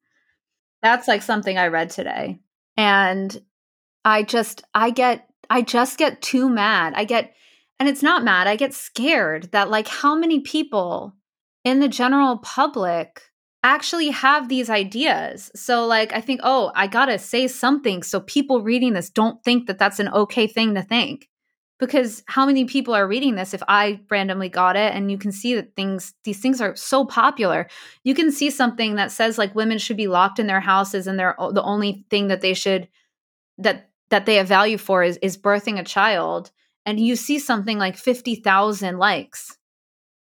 [0.81, 2.39] That's like something I read today.
[2.77, 3.37] And
[4.05, 6.93] I just I get I just get too mad.
[6.95, 7.35] I get
[7.79, 8.47] and it's not mad.
[8.47, 11.15] I get scared that like how many people
[11.65, 13.23] in the general public
[13.63, 15.51] actually have these ideas.
[15.55, 19.43] So like I think, "Oh, I got to say something so people reading this don't
[19.45, 21.29] think that that's an okay thing to think."
[21.79, 25.33] because how many people are reading this if i randomly got it and you can
[25.33, 27.69] see that things these things are so popular
[28.05, 31.19] you can see something that says like women should be locked in their houses and
[31.19, 32.89] they're the only thing that they should
[33.59, 36.51] that that they have value for is is birthing a child
[36.87, 39.59] and you see something like 50,000 likes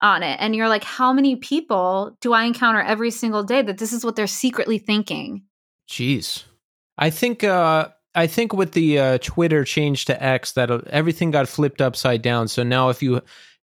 [0.02, 3.78] on it and you're like how many people do i encounter every single day that
[3.78, 5.42] this is what they're secretly thinking
[5.88, 6.44] Jeez.
[6.98, 11.30] I think uh I think with the uh, Twitter change to X that uh, everything
[11.30, 12.48] got flipped upside down.
[12.48, 13.20] So now if you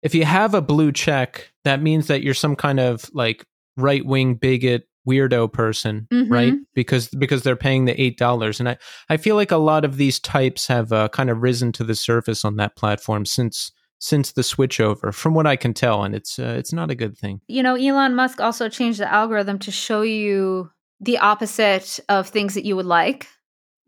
[0.03, 3.43] if you have a blue check, that means that you're some kind of like
[3.77, 6.29] right-wing bigot weirdo person, Mhm.
[6.29, 6.53] right?
[6.75, 8.59] Because because they're paying the $8.
[8.59, 8.77] And I
[9.09, 11.95] I feel like a lot of these types have uh, kind of risen to the
[11.95, 16.37] surface on that platform since since the switchover from what I can tell and it's
[16.37, 17.41] uh, it's not a good thing.
[17.47, 22.53] you know, Elon Musk also changed the algorithm to show you the opposite of things
[22.53, 23.27] that you would like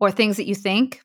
[0.00, 1.02] or things that you think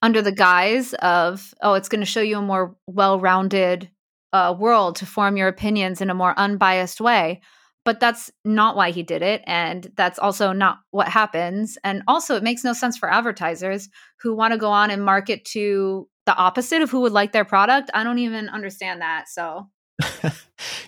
[0.00, 3.90] under the guise of, oh, it's going to show you a more well rounded
[4.32, 7.40] uh, world to form your opinions in a more unbiased way.
[7.88, 9.42] But that's not why he did it.
[9.46, 11.78] And that's also not what happens.
[11.82, 13.88] And also, it makes no sense for advertisers
[14.20, 17.46] who want to go on and market to the opposite of who would like their
[17.46, 17.90] product.
[17.94, 19.30] I don't even understand that.
[19.30, 19.70] So,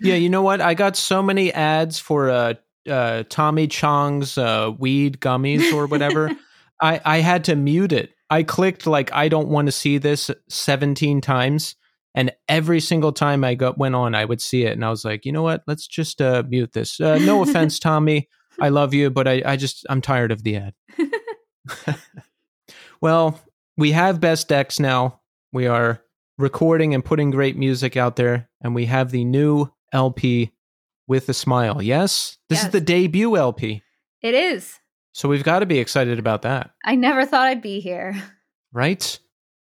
[0.03, 0.61] yeah, you know what?
[0.61, 2.55] I got so many ads for uh,
[2.87, 6.31] uh, Tommy Chong's uh, weed gummies or whatever.
[6.83, 8.11] I, I had to mute it.
[8.29, 11.77] I clicked like I don't want to see this 17 times.
[12.15, 15.05] And every single time I got went on, I would see it, and I was
[15.05, 15.63] like, you know what?
[15.67, 17.01] Let's just uh, mute this.
[17.01, 18.29] Uh, no offense, Tommy.
[18.61, 20.75] I love you, but I, I just I'm tired of the ad.
[23.01, 23.41] well,
[23.77, 25.21] we have Best Ex now.
[25.53, 26.03] We are
[26.37, 30.53] recording and putting great music out there, and we have the new LP
[31.07, 31.81] with a smile.
[31.83, 33.83] Yes, this is the debut LP,
[34.23, 34.79] it is.
[35.13, 38.21] so we've got to be excited about that, I never thought I'd be here.
[38.73, 39.19] right?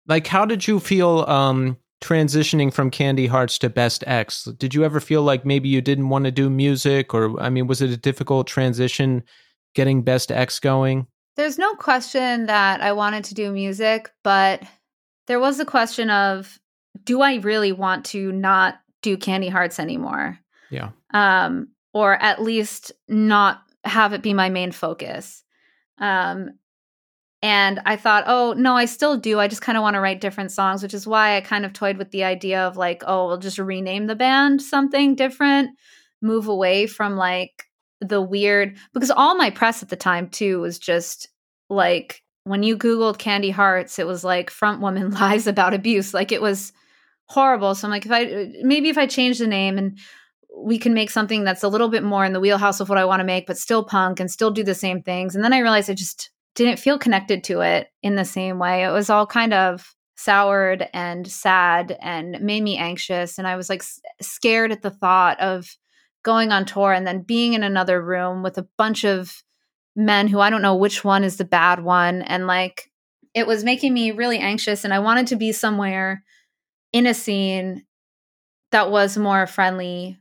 [0.06, 4.44] Like, how did you feel um, transitioning from Candy Hearts to Best Ex?
[4.44, 7.66] Did you ever feel like maybe you didn't want to do music, or I mean,
[7.66, 9.22] was it a difficult transition
[9.74, 11.06] getting Best Ex going?
[11.36, 14.62] There's no question that I wanted to do music, but
[15.26, 16.58] there was a question of
[17.04, 20.38] do I really want to not do Candy Hearts anymore?
[20.70, 20.90] Yeah.
[21.12, 25.42] Um, or at least not have it be my main focus.
[25.98, 26.50] Um,
[27.44, 29.38] And I thought, oh, no, I still do.
[29.38, 31.74] I just kind of want to write different songs, which is why I kind of
[31.74, 35.76] toyed with the idea of like, oh, we'll just rename the band something different,
[36.22, 37.64] move away from like
[38.00, 41.28] the weird, because all my press at the time too was just
[41.68, 46.14] like, when you Googled Candy Hearts, it was like front woman lies about abuse.
[46.14, 46.72] Like it was
[47.26, 47.74] horrible.
[47.74, 49.98] So I'm like, if I maybe if I change the name and
[50.56, 53.04] we can make something that's a little bit more in the wheelhouse of what I
[53.04, 55.34] want to make, but still punk and still do the same things.
[55.34, 58.84] And then I realized I just didn't feel connected to it in the same way.
[58.84, 63.38] It was all kind of soured and sad and made me anxious.
[63.38, 65.76] And I was like s- scared at the thought of
[66.22, 69.42] going on tour and then being in another room with a bunch of
[69.96, 72.22] men who I don't know which one is the bad one.
[72.22, 72.90] And like
[73.34, 74.84] it was making me really anxious.
[74.84, 76.22] And I wanted to be somewhere
[76.92, 77.84] in a scene
[78.70, 80.18] that was more friendly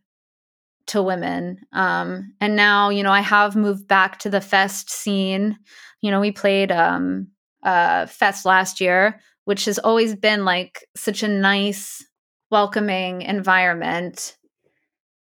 [0.87, 1.59] to women.
[1.71, 5.57] Um, and now, you know, I have moved back to the fest scene.
[6.03, 7.29] You know, we played um,
[7.63, 12.05] uh, fest last year, which has always been like such a nice,
[12.51, 14.37] welcoming environment.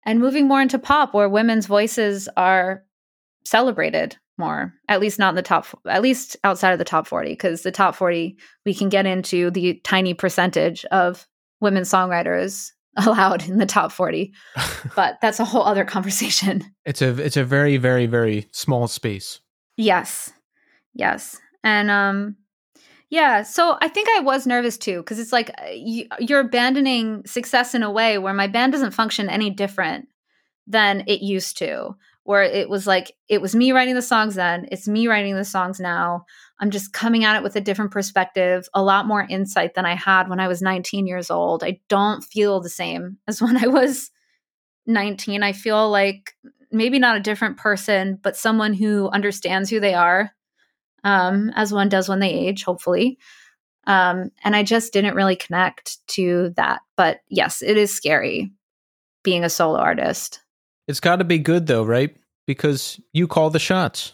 [0.03, 2.84] And moving more into pop, where women's voices are
[3.45, 7.29] celebrated more, at least not in the top, at least outside of the top 40,
[7.29, 11.27] because the top 40, we can get into the tiny percentage of
[11.59, 14.34] women songwriters allowed in the top 40
[14.97, 19.39] but that's a whole other conversation It's a it's a very very very small space.
[19.77, 20.34] yes
[20.93, 22.35] yes and um
[23.09, 27.23] yeah so i think i was nervous too because it's like uh, you, you're abandoning
[27.25, 30.07] success in a way where my band doesn't function any different
[30.67, 34.67] than it used to where it was like it was me writing the songs then
[34.71, 36.23] it's me writing the songs now
[36.59, 39.95] i'm just coming at it with a different perspective a lot more insight than i
[39.95, 43.67] had when i was 19 years old i don't feel the same as when i
[43.67, 44.11] was
[44.87, 46.33] 19 i feel like
[46.71, 50.31] maybe not a different person but someone who understands who they are
[51.04, 53.18] um, as one does when they age hopefully
[53.88, 58.52] um, and i just didn't really connect to that but yes it is scary
[59.24, 60.39] being a solo artist
[60.88, 62.16] It's got to be good though, right?
[62.47, 64.14] Because you call the shots.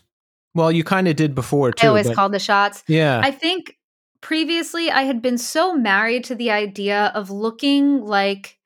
[0.53, 1.87] Well, you kind of did before too.
[1.87, 3.21] i always but- call the shots Yeah.
[3.23, 3.77] I think
[4.21, 8.57] previously I had been so married to the idea of looking like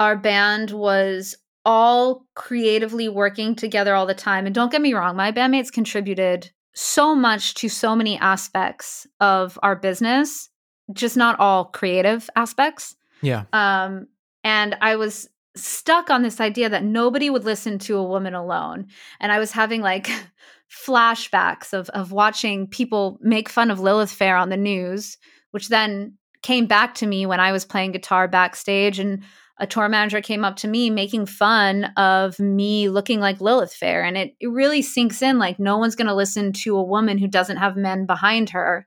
[0.00, 4.46] our band was all creatively working together all the time.
[4.46, 9.58] And don't get me wrong, my bandmates contributed so much to so many aspects of
[9.64, 10.48] our business,
[10.92, 12.94] just not all creative aspects.
[13.20, 13.46] yeah.
[13.52, 14.06] Um,
[14.44, 18.86] and I was stuck on this idea that nobody would listen to a woman alone.
[19.18, 20.08] And I was having like
[20.86, 25.18] flashbacks of of watching people make fun of Lilith Fair on the news,
[25.50, 29.24] which then came back to me when I was playing guitar backstage and
[29.58, 34.04] a tour manager came up to me making fun of me looking like Lilith Fair.
[34.04, 37.26] And it, it really sinks in like no one's gonna listen to a woman who
[37.28, 38.86] doesn't have men behind her.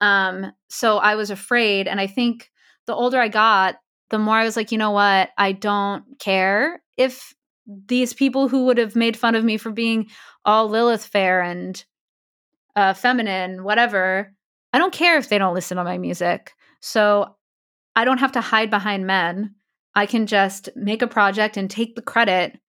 [0.00, 1.88] Um, so I was afraid.
[1.88, 2.50] And I think
[2.86, 3.76] the older I got,
[4.10, 5.30] the more I was like, you know what?
[5.36, 7.34] I don't care if
[7.66, 10.08] these people who would have made fun of me for being
[10.44, 11.84] all Lilith fair and
[12.76, 14.32] uh, feminine, whatever,
[14.72, 16.52] I don't care if they don't listen to my music.
[16.80, 17.34] So
[17.96, 19.55] I don't have to hide behind men.
[19.96, 22.60] I can just make a project and take the credit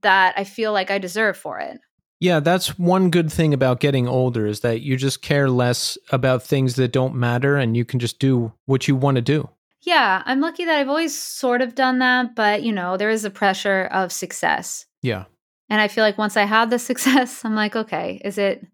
[0.00, 1.78] that I feel like I deserve for it.
[2.20, 6.42] Yeah, that's one good thing about getting older is that you just care less about
[6.42, 9.50] things that don't matter and you can just do what you want to do.
[9.82, 13.26] Yeah, I'm lucky that I've always sort of done that, but you know, there is
[13.26, 14.86] a pressure of success.
[15.02, 15.24] Yeah.
[15.68, 18.66] And I feel like once I have the success, I'm like, okay, is it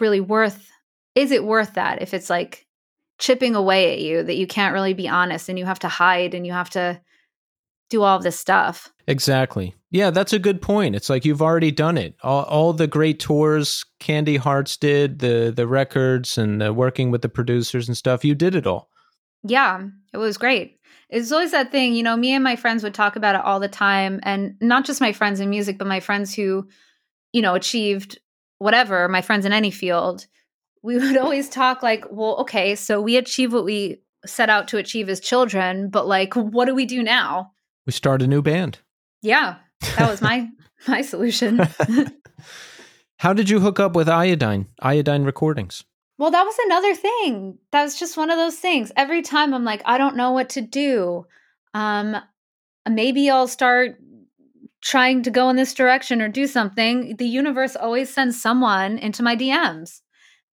[0.00, 0.70] really worth
[1.14, 2.64] is it worth that if it's like
[3.18, 6.32] chipping away at you that you can't really be honest and you have to hide
[6.32, 7.00] and you have to
[7.90, 8.92] do all this stuff.
[9.06, 9.74] Exactly.
[9.90, 10.94] Yeah, that's a good point.
[10.94, 12.14] It's like you've already done it.
[12.22, 17.22] All, all the great tours Candy Hearts did, the the records and the working with
[17.22, 18.90] the producers and stuff, you did it all.
[19.44, 20.78] Yeah, it was great.
[21.08, 23.60] It's always that thing, you know, me and my friends would talk about it all
[23.60, 26.68] the time and not just my friends in music, but my friends who,
[27.32, 28.18] you know, achieved
[28.58, 30.26] whatever, my friends in any field.
[30.82, 34.76] We would always talk like, well, okay, so we achieve what we set out to
[34.76, 37.52] achieve as children, but like what do we do now?
[37.88, 38.80] We start a new band.
[39.22, 39.54] Yeah,
[39.96, 40.50] that was my
[40.88, 41.66] my solution.
[43.16, 44.66] How did you hook up with Iodine?
[44.82, 45.84] Iodine Recordings.
[46.18, 47.56] Well, that was another thing.
[47.72, 48.92] That was just one of those things.
[48.94, 51.24] Every time I'm like, I don't know what to do.
[51.72, 52.14] Um,
[52.86, 53.96] maybe I'll start
[54.82, 57.16] trying to go in this direction or do something.
[57.16, 60.02] The universe always sends someone into my DMs.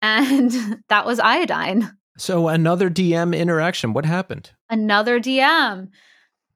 [0.04, 0.52] And
[0.90, 1.98] that was iodine.
[2.16, 3.94] So another DM interaction.
[3.94, 4.52] What happened?
[4.70, 5.88] Another DM.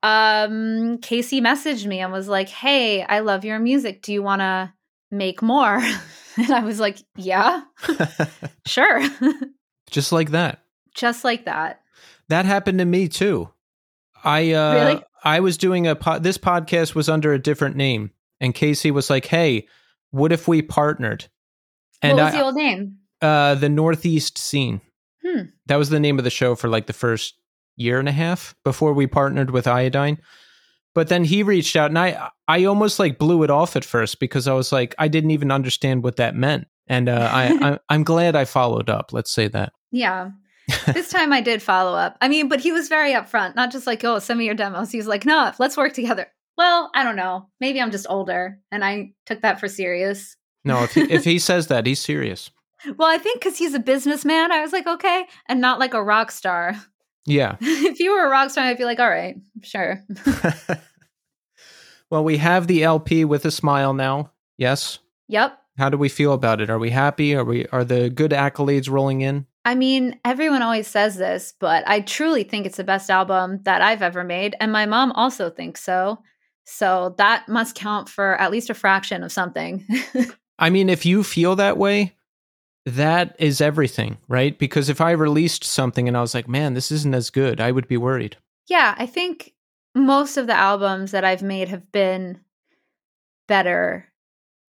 [0.04, 4.02] Um, Casey messaged me and was like, Hey, I love your music.
[4.02, 4.74] Do you want to
[5.12, 5.82] make more?
[6.40, 7.64] And I was like, yeah,
[8.68, 9.02] sure.
[9.90, 10.60] Just like that.
[10.94, 11.82] Just like that.
[12.30, 13.50] That happened to me too.
[14.24, 15.04] I uh Really?
[15.24, 19.26] I was doing a this podcast was under a different name and Casey was like,
[19.26, 19.68] "Hey,
[20.12, 21.26] what if we partnered?"
[22.04, 22.98] And what was I the old name?
[23.20, 24.82] uh the Northeast scene.
[25.26, 25.46] Hmm.
[25.66, 27.34] That was the name of the show for like the first
[27.78, 30.20] year and a half before we partnered with Iodine.
[30.94, 34.20] But then he reached out and I I almost like blew it off at first
[34.20, 36.68] because I was like I didn't even understand what that meant.
[36.88, 39.14] And uh, I, I I'm glad I followed up.
[39.14, 39.74] Let's say that.
[39.92, 40.32] Yeah.
[40.88, 42.18] this time I did follow up.
[42.20, 44.92] I mean, but he was very upfront, not just like, oh, send me your demos.
[44.92, 46.28] He was like, no, let's work together.
[46.58, 47.50] Well, I don't know.
[47.62, 50.36] Maybe I'm just older and I took that for serious.
[50.66, 52.50] No, if he, if he says that, he's serious.
[52.98, 56.04] Well, I think because he's a businessman, I was like, okay, and not like a
[56.04, 56.76] rock star.
[57.28, 57.58] Yeah.
[57.62, 60.04] if you were a rock star, I'd be like, all right, sure.
[62.10, 64.32] well, we have the LP with a smile now.
[64.58, 65.00] Yes.
[65.28, 65.60] yep.
[65.78, 66.72] How do we feel about it?
[66.72, 67.36] Are we happy?
[67.36, 69.46] Are we are the good accolades rolling in?
[69.64, 73.82] I mean, everyone always says this, but I truly think it's the best album that
[73.82, 74.56] I've ever made.
[74.60, 76.20] And my mom also thinks so.
[76.64, 79.86] So that must count for at least a fraction of something.
[80.60, 82.16] I mean, if you feel that way,
[82.96, 84.58] that is everything, right?
[84.58, 87.72] Because if I released something and I was like, "Man, this isn't as good," I
[87.72, 88.38] would be worried.
[88.70, 89.54] yeah, I think
[89.96, 92.40] most of the albums that I've made have been
[93.48, 94.06] better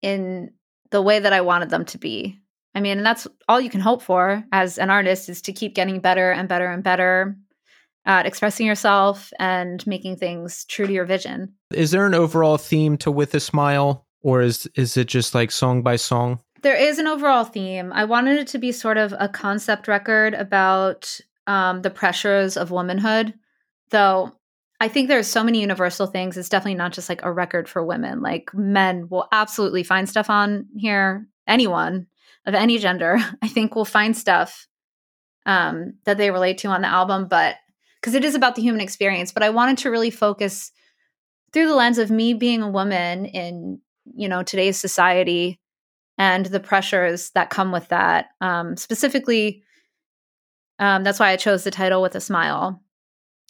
[0.02, 0.50] in
[0.90, 2.40] the way that I wanted them to be.
[2.74, 5.74] I mean, and that's all you can hope for as an artist is to keep
[5.74, 7.36] getting better and better and better
[8.06, 11.52] at expressing yourself and making things true to your vision.
[11.72, 15.50] Is there an overall theme to With a Smile or is is it just like
[15.50, 16.40] song by song?
[16.62, 17.92] There is an overall theme.
[17.92, 22.70] I wanted it to be sort of a concept record about um, the pressures of
[22.70, 23.34] womanhood,
[23.90, 24.32] though
[24.80, 26.36] I think there's so many universal things.
[26.36, 28.22] It's definitely not just like a record for women.
[28.22, 31.26] Like men will absolutely find stuff on here.
[31.46, 32.06] Anyone
[32.46, 34.68] of any gender, I think, will find stuff
[35.46, 37.26] um, that they relate to on the album.
[37.28, 37.56] But
[38.00, 40.70] because it is about the human experience, but I wanted to really focus
[41.52, 43.80] through the lens of me being a woman in
[44.14, 45.60] you know today's society
[46.18, 48.30] and the pressures that come with that.
[48.40, 49.62] Um, specifically,
[50.78, 52.82] um, that's why I chose the title with a smile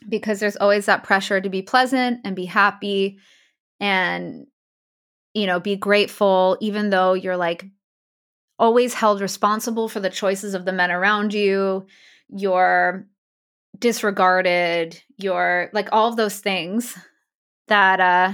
[0.08, 3.18] because there's always that pressure to be pleasant and be happy
[3.80, 4.46] and
[5.34, 7.64] you know be grateful even though you're like
[8.58, 11.86] always held responsible for the choices of the men around you
[12.28, 13.06] you're
[13.78, 16.96] disregarded you're like all of those things
[17.66, 18.32] that uh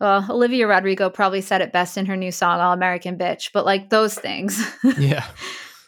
[0.00, 3.64] well olivia rodrigo probably said it best in her new song all american bitch but
[3.64, 4.60] like those things
[4.98, 5.24] Yeah.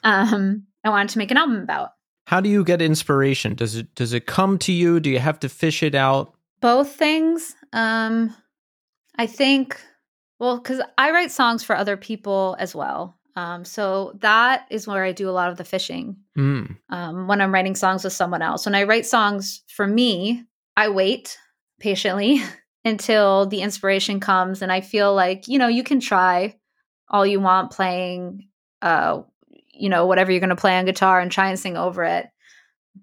[0.04, 1.90] um i wanted to make an album about
[2.26, 3.54] How do you get inspiration?
[3.54, 5.00] Does it does it come to you?
[5.00, 6.34] Do you have to fish it out?
[6.60, 8.34] both things um
[9.16, 9.80] i think
[10.40, 15.04] well because i write songs for other people as well um so that is where
[15.04, 16.76] i do a lot of the fishing Mm.
[16.90, 20.42] um, when i'm writing songs with someone else when i write songs for me
[20.76, 21.38] i wait
[21.80, 22.42] patiently
[22.84, 26.54] until the inspiration comes and i feel like you know you can try
[27.08, 28.48] all you want playing
[28.82, 29.20] uh
[29.72, 32.26] you know whatever you're going to play on guitar and try and sing over it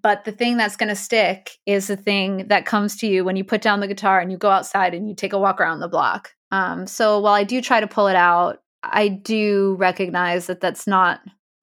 [0.02, 3.36] but the thing that's going to stick is the thing that comes to you when
[3.36, 5.80] you put down the guitar and you go outside and you take a walk around
[5.80, 6.32] the block.
[6.50, 10.86] Um, so while I do try to pull it out, I do recognize that that's
[10.86, 11.20] not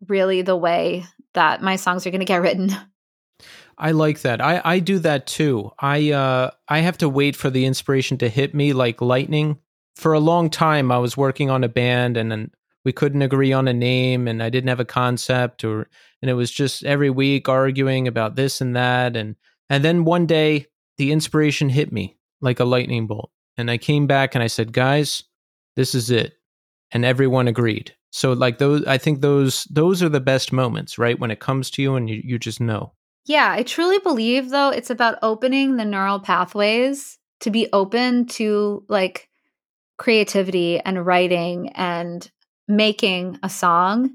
[0.07, 2.70] really the way that my songs are going to get written.
[3.78, 4.41] I like that.
[4.41, 5.71] I I do that too.
[5.80, 9.59] I uh I have to wait for the inspiration to hit me like lightning.
[9.95, 12.51] For a long time I was working on a band and then
[12.86, 15.88] we couldn't agree on a name and I didn't have a concept or
[16.21, 19.36] and it was just every week arguing about this and that and
[19.69, 20.67] and then one day
[20.97, 24.74] the inspiration hit me like a lightning bolt and I came back and I said,
[24.74, 25.24] "Guys,
[25.76, 26.34] this is it."
[26.91, 27.95] And everyone agreed.
[28.11, 31.19] So like those I think those those are the best moments, right?
[31.19, 32.93] When it comes to you and you you just know.
[33.26, 38.84] Yeah, I truly believe though it's about opening the neural pathways to be open to
[38.89, 39.30] like
[39.97, 42.30] creativity and writing and
[42.67, 44.11] making a song.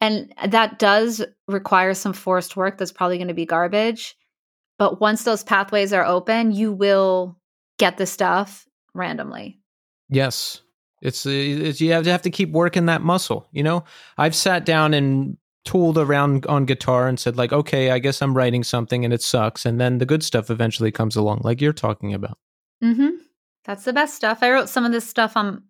[0.00, 4.16] And that does require some forced work that's probably going to be garbage.
[4.78, 7.38] But once those pathways are open, you will
[7.78, 9.60] get the stuff randomly.
[10.08, 10.60] Yes.
[11.00, 13.84] It's, uh, it's you have to have to keep working that muscle, you know?
[14.18, 18.36] I've sat down and tooled around on guitar and said like, "Okay, I guess I'm
[18.36, 21.72] writing something and it sucks." And then the good stuff eventually comes along like you're
[21.72, 22.38] talking about.
[22.82, 23.18] Mhm.
[23.64, 24.38] That's the best stuff.
[24.42, 25.62] I wrote some of this stuff on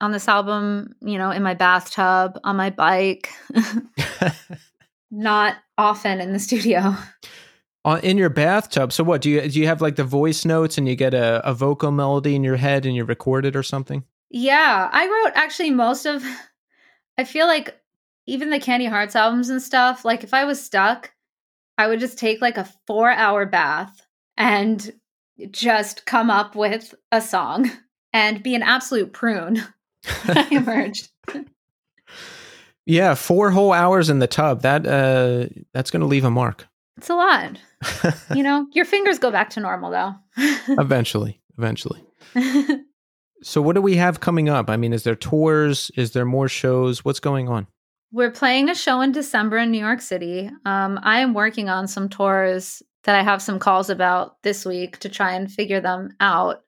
[0.00, 3.28] on this album, you know, in my bathtub, on my bike.
[5.10, 6.94] Not often in the studio.
[7.84, 8.92] On- in your bathtub.
[8.92, 11.46] So what, do you do you have like the voice notes and you get a,
[11.48, 14.04] a vocal melody in your head and you record it or something?
[14.30, 16.22] Yeah, I wrote actually most of
[17.18, 17.74] I feel like
[18.26, 21.12] even the Candy Hearts albums and stuff, like if I was stuck,
[21.78, 24.06] I would just take like a four hour bath
[24.36, 24.92] and
[25.50, 27.70] just come up with a song
[28.12, 29.62] and be an absolute prune.
[30.24, 31.08] I emerged.
[32.86, 34.62] Yeah, four whole hours in the tub.
[34.62, 36.66] That uh that's gonna leave a mark.
[36.96, 37.58] It's a lot.
[38.34, 40.14] You know, your fingers go back to normal though.
[40.68, 41.40] eventually.
[41.56, 42.04] Eventually.
[43.42, 44.68] So what do we have coming up?
[44.68, 45.90] I mean, is there tours?
[45.96, 47.04] Is there more shows?
[47.04, 47.66] What's going on?
[48.12, 50.50] We're playing a show in December in New York City.
[50.64, 54.98] Um, I am working on some tours that I have some calls about this week
[54.98, 56.62] to try and figure them out.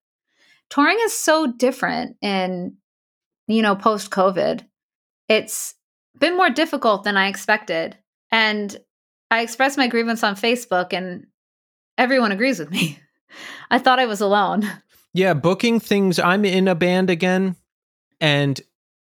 [0.70, 2.76] Touring is so different in,
[3.48, 4.64] you know, post COVID.
[5.28, 5.74] It's
[6.18, 7.98] been more difficult than I expected.
[8.30, 8.74] And
[9.30, 11.26] I expressed my grievance on Facebook, and
[11.98, 12.98] everyone agrees with me.
[13.70, 14.70] I thought I was alone.
[15.14, 16.18] Yeah, booking things.
[16.18, 17.56] I'm in a band again,
[18.20, 18.60] and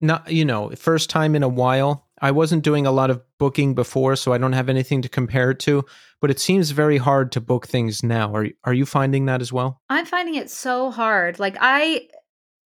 [0.01, 2.09] not you know, first time in a while.
[2.23, 5.51] I wasn't doing a lot of booking before, so I don't have anything to compare
[5.51, 5.85] it to.
[6.21, 8.33] But it seems very hard to book things now.
[8.35, 9.83] Are are you finding that as well?
[9.91, 11.41] I'm finding it so hard.
[11.41, 12.09] Like I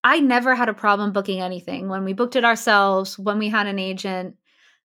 [0.05, 1.89] I never had a problem booking anything.
[1.89, 4.37] When we booked it ourselves, when we had an agent,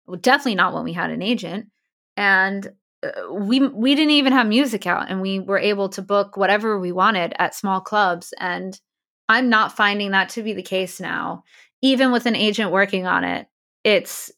[0.07, 1.67] well, definitely not when we had an agent.
[2.15, 2.71] And
[3.03, 6.79] uh, we we didn't even have music out and we were able to book whatever
[6.79, 8.79] we wanted at small clubs and
[9.27, 11.43] I'm not finding that to be the case now.
[11.81, 13.47] Even with an agent working on it,
[13.83, 14.31] it's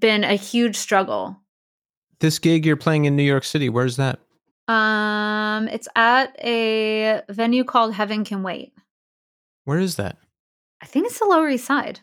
[0.00, 1.40] been a huge struggle.
[2.20, 4.18] This gig you're playing in New York City, where's that?
[4.66, 8.72] Um, it's at a venue called Heaven Can Wait.
[9.64, 10.16] Where is that?
[10.82, 12.00] I think it's the Lower East Side.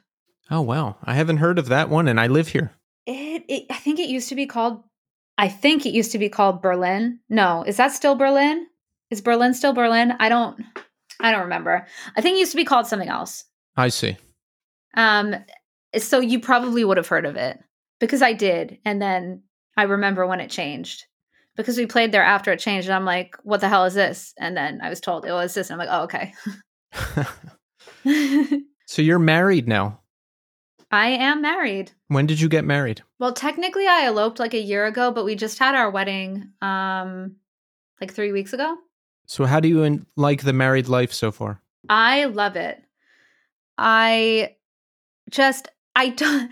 [0.50, 2.72] Oh wow, I haven't heard of that one, and I live here.
[3.06, 4.84] It, it I think it used to be called
[5.38, 7.20] I think it used to be called Berlin.
[7.30, 8.68] No, is that still Berlin?
[9.12, 10.14] Is Berlin still Berlin?
[10.20, 10.64] I don't
[11.20, 11.86] I don't remember.
[12.16, 13.46] I think it used to be called something else.
[13.76, 14.18] I see.
[14.96, 15.36] Um
[15.98, 17.60] so you probably would have heard of it
[18.00, 19.44] because I did and then
[19.78, 21.06] I remember when it changed.
[21.56, 24.34] Because we played there after it changed and I'm like, what the hell is this?
[24.38, 26.34] And then I was told it was this and I'm like, oh okay.
[28.86, 30.02] so you're married now.
[30.92, 31.92] I am married.
[32.10, 33.02] When did you get married?
[33.20, 37.38] Well, technically I eloped like a year ago, but we just had our wedding um
[38.02, 38.76] like 3 weeks ago.
[39.26, 41.62] So how do you in- like the married life so far?
[41.90, 42.82] I love it.
[43.78, 44.56] I
[45.30, 46.52] just I don't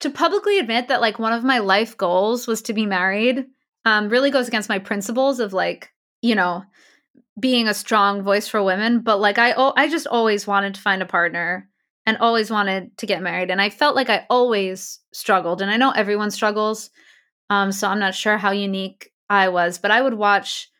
[0.00, 3.46] to publicly admit that like one of my life goals was to be married
[3.84, 5.90] um really goes against my principles of like,
[6.22, 6.64] you know,
[7.38, 11.02] being a strong voice for women, but like I I just always wanted to find
[11.02, 11.68] a partner
[12.06, 15.76] and always wanted to get married and I felt like I always struggled and I
[15.76, 16.90] know everyone struggles.
[17.50, 20.70] Um so I'm not sure how unique I was, but I would watch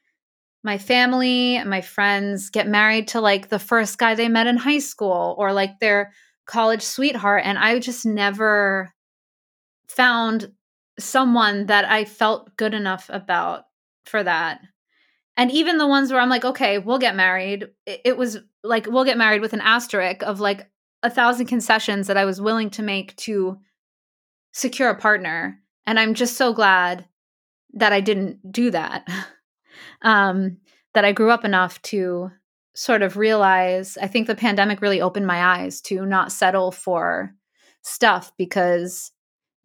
[0.64, 4.56] my family and my friends get married to like the first guy they met in
[4.56, 6.12] high school or like their
[6.46, 8.92] college sweetheart and I just never
[9.89, 10.53] found
[10.99, 13.64] someone that I felt good enough about
[14.05, 14.61] for that.
[15.36, 18.86] And even the ones where I'm like, okay, we'll get married, it, it was like,
[18.86, 20.68] we'll get married with an asterisk of like
[21.03, 23.59] a thousand concessions that I was willing to make to
[24.53, 25.61] secure a partner.
[25.86, 27.07] And I'm just so glad
[27.74, 29.07] that I didn't do that.
[30.03, 30.59] um,
[30.95, 32.30] that I grew up enough to
[32.74, 37.34] sort of realize I think the pandemic really opened my eyes to not settle for
[37.82, 39.12] stuff because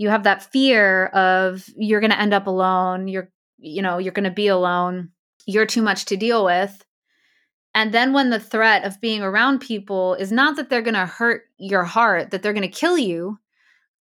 [0.04, 3.08] you have that fear of you're going to end up alone.
[3.08, 5.12] You're you know you're going to be alone.
[5.46, 6.84] You're too much to deal with.
[7.74, 11.06] And then when the threat of being around people is not that they're going to
[11.06, 13.40] hurt your heart that they're going to kill you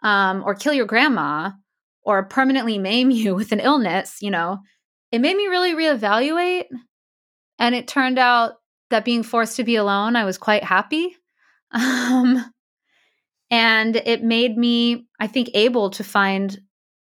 [0.03, 1.53] um, or kill your grandma
[2.03, 4.59] or permanently maim you with an illness you know
[5.13, 6.65] it made me really reevaluate
[7.59, 8.55] and it turned out
[8.91, 11.17] that being forced to be alone i was quite happy.
[11.75, 12.52] Um,
[13.53, 16.59] and it made me i think able to find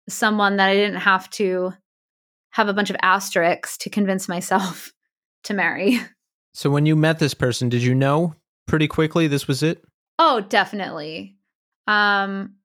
[0.09, 1.71] someone that i didn't have to
[2.51, 4.91] have a bunch of asterisks to convince myself
[5.43, 5.99] to marry.
[6.53, 8.35] So when you met this person, did you know
[8.67, 9.81] pretty quickly this was it?
[10.19, 11.37] oh definitely.
[11.87, 12.55] Um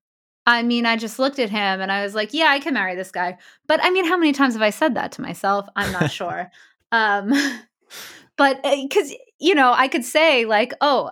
[0.44, 2.94] i mean i just looked at him and i was like yeah i can marry
[2.97, 3.39] this guy.
[3.66, 5.69] But i mean how many times have i said that to myself?
[5.77, 6.51] I'm not sure.
[6.93, 7.32] Um
[8.36, 11.11] but because you know i could say like oh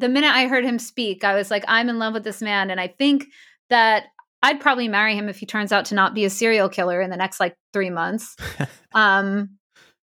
[0.00, 2.70] the minute I heard him speak, I was like, I'm in love with this man.
[2.70, 3.26] And I think
[3.68, 4.04] that
[4.42, 7.10] I'd probably marry him if he turns out to not be a serial killer in
[7.10, 8.36] the next like three months.
[8.94, 9.58] um,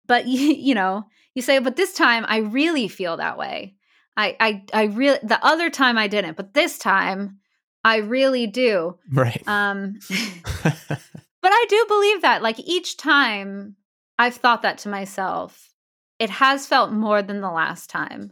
[0.05, 3.75] but you, you know, you say, but this time I really feel that way.
[4.15, 7.37] I, I, I really, the other time I didn't, but this time
[7.83, 8.97] I really do.
[9.11, 9.47] Right.
[9.47, 9.99] Um,
[10.63, 10.99] but
[11.43, 13.75] I do believe that like each time
[14.17, 15.69] I've thought that to myself,
[16.17, 18.31] it has felt more than the last time.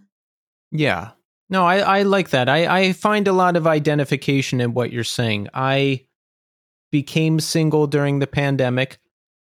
[0.72, 1.12] yeah.
[1.50, 2.50] No, I, I like that.
[2.50, 5.48] I, I find a lot of identification in what you're saying.
[5.54, 6.06] I
[6.92, 8.98] became single during the pandemic.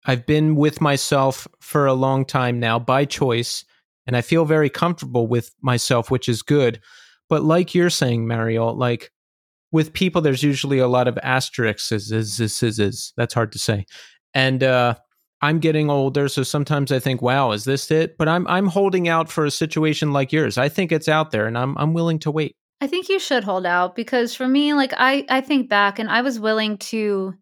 [0.06, 3.66] I've been with myself for a long time now by choice,
[4.06, 6.80] and I feel very comfortable with myself, which is good.
[7.28, 9.12] But like you're saying, Mariel, like
[9.72, 11.92] with people, there's usually a lot of asterisks.
[11.92, 13.14] Is, is, is, is, is.
[13.18, 13.86] That's hard to say.
[14.34, 14.96] And uh,
[15.42, 19.08] I'm getting older, so sometimes I think, "Wow, is this it?" But I'm I'm holding
[19.08, 20.58] out for a situation like yours.
[20.58, 22.56] I think it's out there, and I'm I'm willing to wait.
[22.82, 26.10] I think you should hold out because for me, like I I think back and
[26.10, 27.34] I was willing to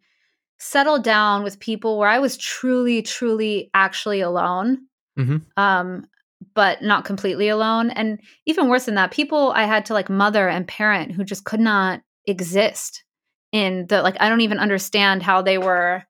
[0.59, 4.79] settle down with people where I was truly, truly actually alone.
[5.17, 5.43] Mhm.
[5.55, 6.05] Um,
[6.53, 7.89] but not completely alone.
[7.91, 11.45] And even worse than that, people I had to like mother and parent who just
[11.45, 13.03] could not exist
[13.51, 16.03] in the like I don't even understand how they were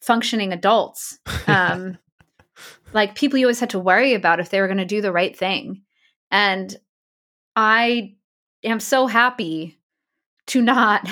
[0.00, 1.18] functioning adults.
[1.46, 1.98] Um
[2.92, 5.12] like people you always had to worry about if they were going to do the
[5.12, 5.82] right thing.
[6.30, 6.74] And
[7.56, 8.16] I
[8.64, 9.78] am so happy
[10.48, 11.08] to not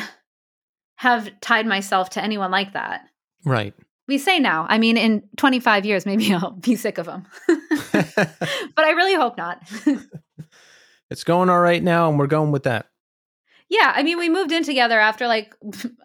[0.96, 3.02] have tied myself to anyone like that.
[3.44, 3.74] Right.
[4.08, 4.66] We say now.
[4.68, 7.26] I mean, in 25 years, maybe I'll be sick of them.
[7.46, 9.62] but I really hope not.
[11.10, 12.86] it's going all right now, and we're going with that.
[13.68, 13.92] yeah.
[13.94, 15.54] I mean, we moved in together after like,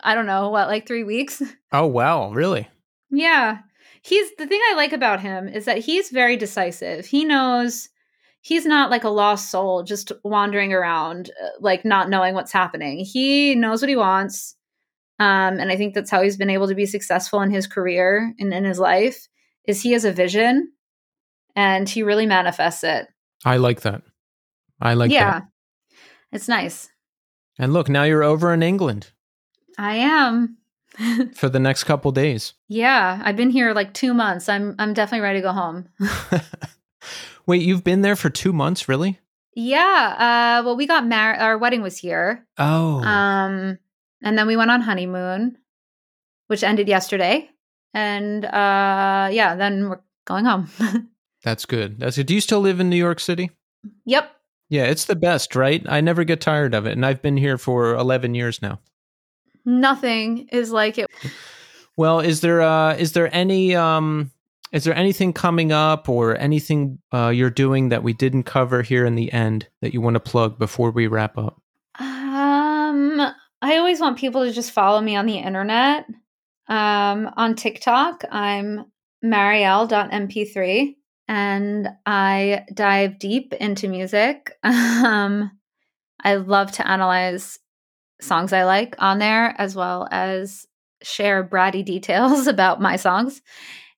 [0.03, 1.41] I don't know, what, like three weeks?
[1.71, 2.67] Oh wow, really?
[3.13, 3.59] Yeah.
[4.01, 7.05] He's the thing I like about him is that he's very decisive.
[7.05, 7.89] He knows
[8.41, 13.05] he's not like a lost soul just wandering around uh, like not knowing what's happening.
[13.05, 14.55] He knows what he wants.
[15.19, 18.33] Um and I think that's how he's been able to be successful in his career
[18.39, 19.27] and in his life
[19.65, 20.73] is he has a vision
[21.55, 23.07] and he really manifests it.
[23.45, 24.01] I like that.
[24.81, 25.31] I like yeah.
[25.31, 25.43] that.
[26.31, 26.89] It's nice.
[27.59, 29.11] And look, now you're over in England
[29.77, 30.57] I am.
[31.35, 32.53] for the next couple days.
[32.67, 34.47] yeah, I've been here like 2 months.
[34.49, 35.89] I'm I'm definitely ready to go home.
[37.45, 39.19] Wait, you've been there for two months, really?
[39.55, 42.45] yeah, uh well we got married our wedding was here.
[42.57, 43.77] Oh, Um,
[44.23, 45.57] and then we went on honeymoon,
[46.47, 47.49] which ended yesterday.
[47.93, 50.69] And uh, yeah, then we're going home.
[51.43, 51.99] that's good.
[51.99, 52.25] That's good.
[52.25, 53.51] Do you still live in New York City?
[54.05, 54.31] yep.
[54.69, 55.85] Yeah, it's the best, right?
[55.87, 58.79] I never get tired of it, and I've been here for eleven years now.
[59.65, 61.07] Nothing is like it.
[61.95, 64.31] Well, is there uh is there any um
[64.71, 69.05] is there anything coming up or anything uh you're doing that we didn't cover here
[69.05, 71.61] in the end that you want to plug before we wrap up?
[71.99, 73.21] Um,
[73.61, 76.05] I always want people to just follow me on the internet.
[76.67, 78.85] Um, on TikTok, I'm
[79.23, 80.95] marielle.mp3
[81.27, 84.57] and I dive deep into music.
[84.63, 85.51] Um,
[86.23, 87.59] I love to analyze
[88.23, 90.67] songs I like on there as well as
[91.01, 93.41] share bratty details about my songs.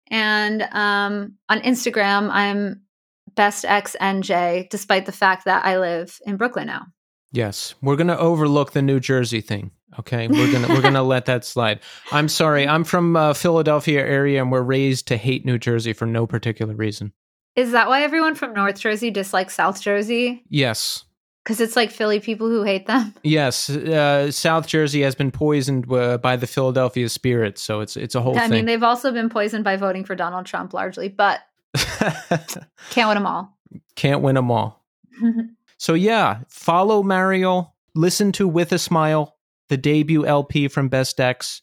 [0.10, 2.82] And um, on Instagram, I'm
[3.36, 6.86] bestxnj, despite the fact that I live in Brooklyn now.
[7.32, 9.72] Yes, we're gonna overlook the New Jersey thing.
[10.00, 11.82] Okay, we're gonna we're gonna let that slide.
[12.12, 12.68] I'm sorry.
[12.68, 16.76] I'm from uh, Philadelphia area, and we're raised to hate New Jersey for no particular
[16.76, 17.14] reason.
[17.56, 20.44] Is that why everyone from North Jersey dislikes South Jersey?
[20.50, 21.06] Yes,
[21.46, 23.14] Because it's like Philly people who hate them.
[23.24, 23.70] yes.
[23.70, 28.22] Uh, South Jersey has been poisoned uh, by the Philadelphia spirit, so it's it's a
[28.22, 31.42] whole I mean, they've also been poisoned by voting for Donald Trump largely, but
[32.90, 33.56] can't win them all.
[33.96, 34.84] Can't win them all.
[35.78, 37.76] So yeah, follow Mariel.
[37.96, 39.36] Listen to With a Smile,
[39.70, 41.62] the debut LP from Best Ex.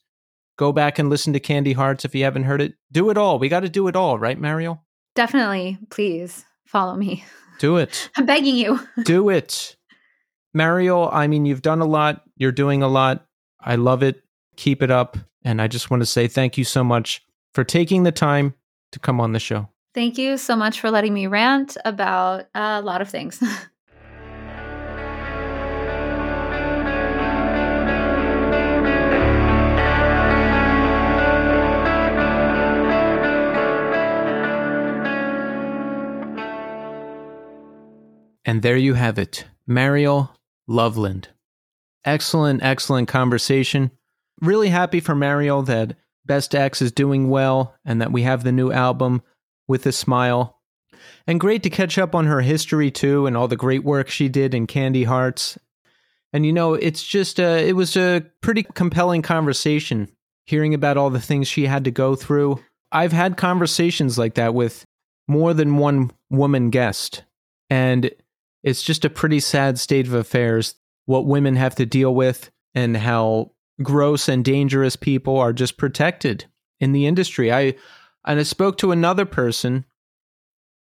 [0.58, 2.74] Go back and listen to Candy Hearts if you haven't heard it.
[2.92, 3.38] Do it all.
[3.38, 4.84] We got to do it all, right, Mariel?
[5.14, 7.24] Definitely, please follow me.
[7.58, 8.10] Do it.
[8.16, 8.80] I'm begging you.
[9.04, 9.76] do it.
[10.54, 12.22] Mariel, I mean, you've done a lot.
[12.36, 13.26] You're doing a lot.
[13.60, 14.22] I love it.
[14.56, 15.16] Keep it up.
[15.44, 17.24] And I just want to say thank you so much
[17.54, 18.54] for taking the time
[18.92, 19.68] to come on the show.
[19.94, 23.42] Thank you so much for letting me rant about a lot of things.
[38.44, 40.34] And there you have it, Mariel
[40.66, 41.28] Loveland.
[42.04, 43.90] Excellent, excellent conversation.
[44.40, 48.52] Really happy for Mariel that Best Ex is doing well and that we have the
[48.52, 49.22] new album
[49.68, 50.60] with a smile.
[51.26, 54.28] And great to catch up on her history too and all the great work she
[54.28, 55.58] did in Candy Hearts.
[56.32, 60.08] And you know, it's just uh, it was a pretty compelling conversation
[60.46, 62.60] hearing about all the things she had to go through.
[62.90, 64.84] I've had conversations like that with
[65.28, 67.22] more than one woman guest.
[67.70, 68.10] And
[68.62, 70.76] it's just a pretty sad state of affairs
[71.06, 73.52] what women have to deal with and how
[73.82, 76.44] gross and dangerous people are just protected
[76.80, 77.52] in the industry.
[77.52, 77.74] I
[78.24, 79.84] and I spoke to another person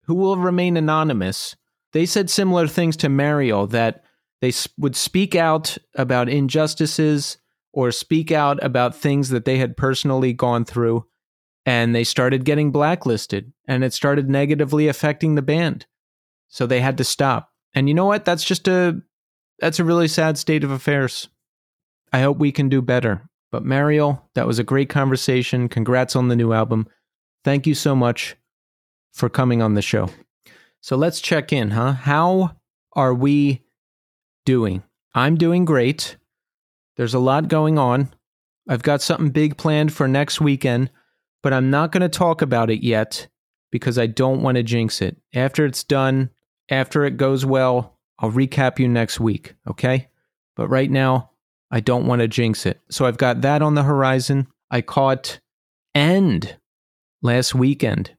[0.04, 1.56] who will remain anonymous,
[1.92, 4.04] they said similar things to Mariel that
[4.40, 7.38] they would speak out about injustices
[7.72, 11.06] or speak out about things that they had personally gone through
[11.66, 15.86] and they started getting blacklisted and it started negatively affecting the band.
[16.48, 18.24] So they had to stop and you know what?
[18.24, 19.00] That's just a
[19.58, 21.28] that's a really sad state of affairs.
[22.12, 23.22] I hope we can do better.
[23.52, 25.68] But mariel that was a great conversation.
[25.68, 26.88] Congrats on the new album.
[27.44, 28.36] Thank you so much
[29.12, 30.10] for coming on the show.
[30.80, 31.92] So let's check in huh?
[31.92, 32.56] How
[32.94, 33.62] are we
[34.44, 34.82] doing?
[35.14, 36.16] I'm doing great.
[36.96, 38.10] There's a lot going on.
[38.68, 40.90] I've got something big planned for next weekend
[41.42, 43.28] but I'm not going to talk about it yet
[43.70, 45.16] because I don't want to jinx it.
[45.34, 46.30] After it's done,
[46.70, 50.08] after it goes well, I'll recap you next week, okay?
[50.56, 51.30] But right now,
[51.70, 52.80] I don't want to jinx it.
[52.90, 54.46] So I've got that on the horizon.
[54.70, 55.40] I caught
[55.94, 56.56] End
[57.22, 58.12] last weekend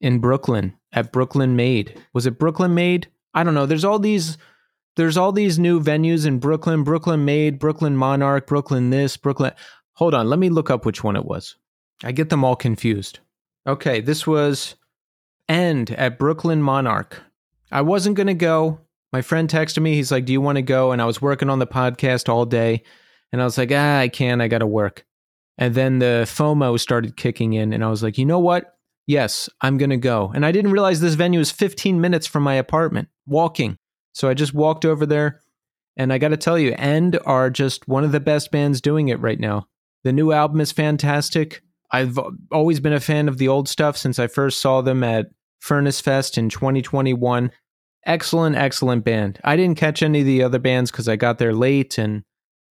[0.00, 2.00] in Brooklyn at Brooklyn Made.
[2.12, 3.08] Was it Brooklyn Made?
[3.34, 3.66] I don't know.
[3.66, 4.38] There's all these
[4.96, 9.52] there's all these new venues in Brooklyn, Brooklyn Made, Brooklyn Monarch, Brooklyn this, Brooklyn
[9.94, 11.56] Hold on, let me look up which one it was.
[12.02, 13.20] I get them all confused.
[13.66, 14.74] Okay, this was
[15.48, 17.22] End at Brooklyn Monarch.
[17.72, 18.80] I wasn't going to go.
[19.12, 19.94] My friend texted me.
[19.94, 20.92] He's like, Do you want to go?
[20.92, 22.82] And I was working on the podcast all day.
[23.32, 24.42] And I was like, Ah, I can't.
[24.42, 25.04] I got to work.
[25.58, 27.72] And then the FOMO started kicking in.
[27.72, 28.76] And I was like, You know what?
[29.06, 30.30] Yes, I'm going to go.
[30.34, 33.76] And I didn't realize this venue is 15 minutes from my apartment, walking.
[34.12, 35.40] So I just walked over there.
[35.96, 39.08] And I got to tell you, End are just one of the best bands doing
[39.08, 39.66] it right now.
[40.04, 41.62] The new album is fantastic.
[41.90, 42.18] I've
[42.50, 45.26] always been a fan of the old stuff since I first saw them at
[45.60, 47.50] Furnace Fest in 2021.
[48.04, 49.38] Excellent, excellent band.
[49.44, 52.24] I didn't catch any of the other bands because I got there late and,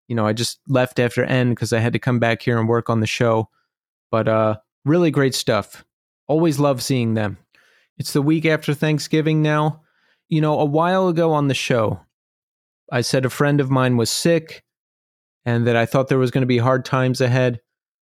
[0.07, 2.67] you know, I just left after End because I had to come back here and
[2.67, 3.49] work on the show.
[4.09, 5.85] But uh, really great stuff.
[6.27, 7.37] Always love seeing them.
[7.97, 9.81] It's the week after Thanksgiving now.
[10.27, 12.01] You know, a while ago on the show,
[12.91, 14.63] I said a friend of mine was sick
[15.45, 17.61] and that I thought there was going to be hard times ahead.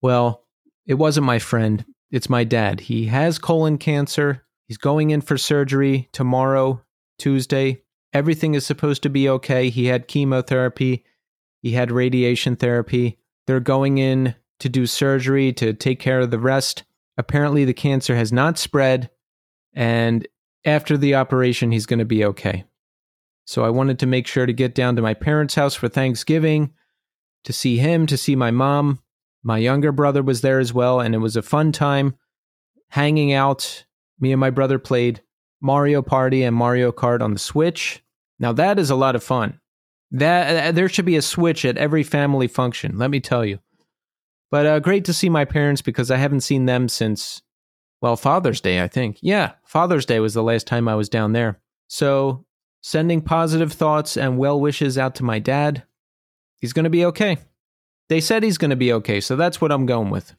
[0.02, 0.44] Well,
[0.86, 1.84] it wasn't my friend.
[2.10, 2.80] It's my dad.
[2.80, 4.44] He has colon cancer.
[4.66, 6.82] He's going in for surgery tomorrow,
[7.18, 7.82] Tuesday.
[8.12, 9.68] Everything is supposed to be okay.
[9.68, 11.04] He had chemotherapy,
[11.60, 13.18] he had radiation therapy.
[13.46, 16.84] They're going in to do surgery to take care of the rest.
[17.16, 19.10] Apparently, the cancer has not spread.
[19.74, 20.26] And
[20.64, 22.64] after the operation, he's going to be okay.
[23.44, 26.72] So I wanted to make sure to get down to my parents' house for Thanksgiving
[27.44, 29.00] to see him, to see my mom.
[29.42, 32.16] My younger brother was there as well, and it was a fun time
[32.90, 33.84] hanging out.
[34.20, 35.22] Me and my brother played
[35.60, 38.02] Mario Party and Mario Kart on the Switch.
[38.38, 39.60] Now that is a lot of fun.
[40.10, 42.98] That uh, there should be a Switch at every family function.
[42.98, 43.58] Let me tell you.
[44.50, 47.42] But uh, great to see my parents because I haven't seen them since,
[48.00, 49.18] well, Father's Day, I think.
[49.20, 51.60] Yeah, Father's Day was the last time I was down there.
[51.88, 52.46] So
[52.80, 55.82] sending positive thoughts and well wishes out to my dad.
[56.60, 57.38] He's going to be okay.
[58.08, 60.34] They said he's going to be okay, so that's what I'm going with.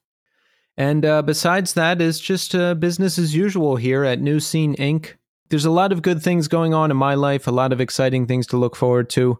[0.79, 5.15] And uh, besides that, is just uh, business as usual here at New Scene Inc.
[5.49, 8.25] There's a lot of good things going on in my life, a lot of exciting
[8.25, 9.39] things to look forward to,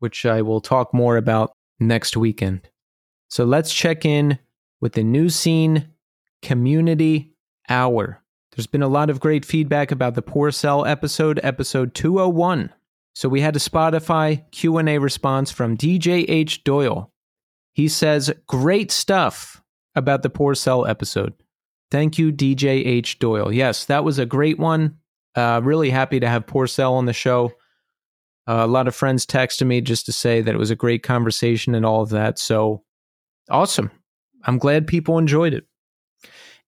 [0.00, 2.68] which I will talk more about next weekend.
[3.28, 4.40] So let's check in
[4.80, 5.90] with the New Scene
[6.42, 7.32] Community
[7.68, 8.20] Hour.
[8.56, 12.70] There's been a lot of great feedback about the Poor Cell episode, episode 201.
[13.14, 17.12] So we had a Spotify Q&A response from DJ H Doyle.
[17.74, 19.62] He says, "Great stuff
[19.94, 21.34] about the Poor Cell episode.
[21.90, 23.52] Thank you, DJ H Doyle.
[23.52, 24.98] Yes, that was a great one.
[25.34, 27.52] Uh, really happy to have Poor Cell on the show.
[28.46, 31.02] Uh, a lot of friends texted me just to say that it was a great
[31.02, 32.38] conversation and all of that.
[32.38, 32.84] So
[33.50, 33.90] awesome.
[34.44, 35.64] I'm glad people enjoyed it.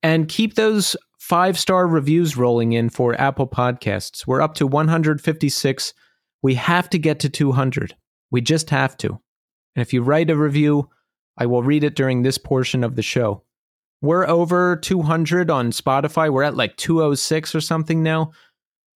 [0.02, 4.26] And keep those five star reviews rolling in for Apple Podcasts.
[4.26, 5.92] We're up to 156.
[6.42, 7.96] We have to get to 200.
[8.30, 9.08] We just have to.
[9.08, 10.88] And if you write a review,
[11.38, 13.42] I will read it during this portion of the show.
[14.00, 16.30] We're over 200 on Spotify.
[16.30, 18.32] We're at like 206 or something now.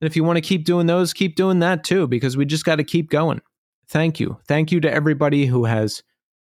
[0.01, 2.65] And if you want to keep doing those, keep doing that too, because we just
[2.65, 3.41] got to keep going.
[3.89, 4.39] Thank you.
[4.47, 6.03] Thank you to everybody who has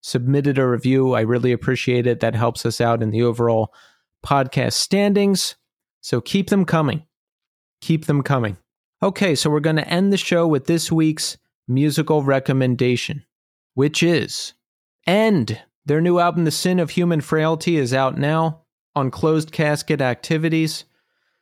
[0.01, 1.13] submitted a review.
[1.13, 2.19] I really appreciate it.
[2.19, 3.73] That helps us out in the overall
[4.25, 5.55] podcast standings.
[6.01, 7.03] So keep them coming.
[7.81, 8.57] Keep them coming.
[9.01, 11.37] Okay, so we're going to end the show with this week's
[11.67, 13.23] musical recommendation,
[13.73, 14.53] which is
[15.09, 15.59] End.
[15.89, 18.61] Their new album, The Sin of Human Frailty, is out now
[18.95, 20.85] on Closed Casket Activities.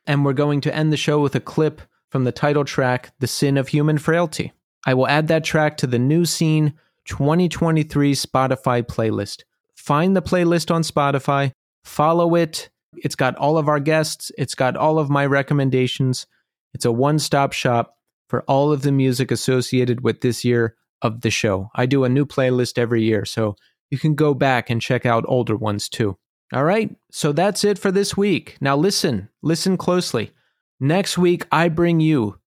[0.06, 3.26] And we're going to end the show with a clip from the title track, The
[3.26, 4.54] Sin of Human Frailty.
[4.86, 6.72] I will add that track to the New Scene
[7.08, 9.42] 2023 Spotify playlist.
[9.76, 11.52] Find the playlist on Spotify,
[11.84, 12.70] follow it.
[12.96, 16.26] It's got all of our guests, it's got all of my recommendations.
[16.72, 17.98] It's a one stop shop
[18.30, 21.68] for all of the music associated with this year of the show.
[21.74, 23.54] I do a new playlist every year, so
[23.90, 26.16] you can go back and check out older ones too.
[26.52, 28.56] All right, so that's it for this week.
[28.60, 30.32] Now listen, listen closely.
[30.80, 32.38] Next week, I bring you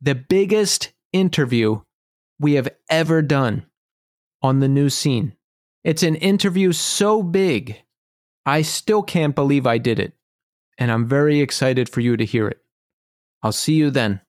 [0.00, 1.80] the biggest interview
[2.38, 3.66] we have ever done
[4.42, 5.34] on the new scene.
[5.82, 7.82] It's an interview so big,
[8.46, 10.12] I still can't believe I did it.
[10.78, 12.58] And I'm very excited for you to hear it.
[13.42, 14.20] I'll see you then.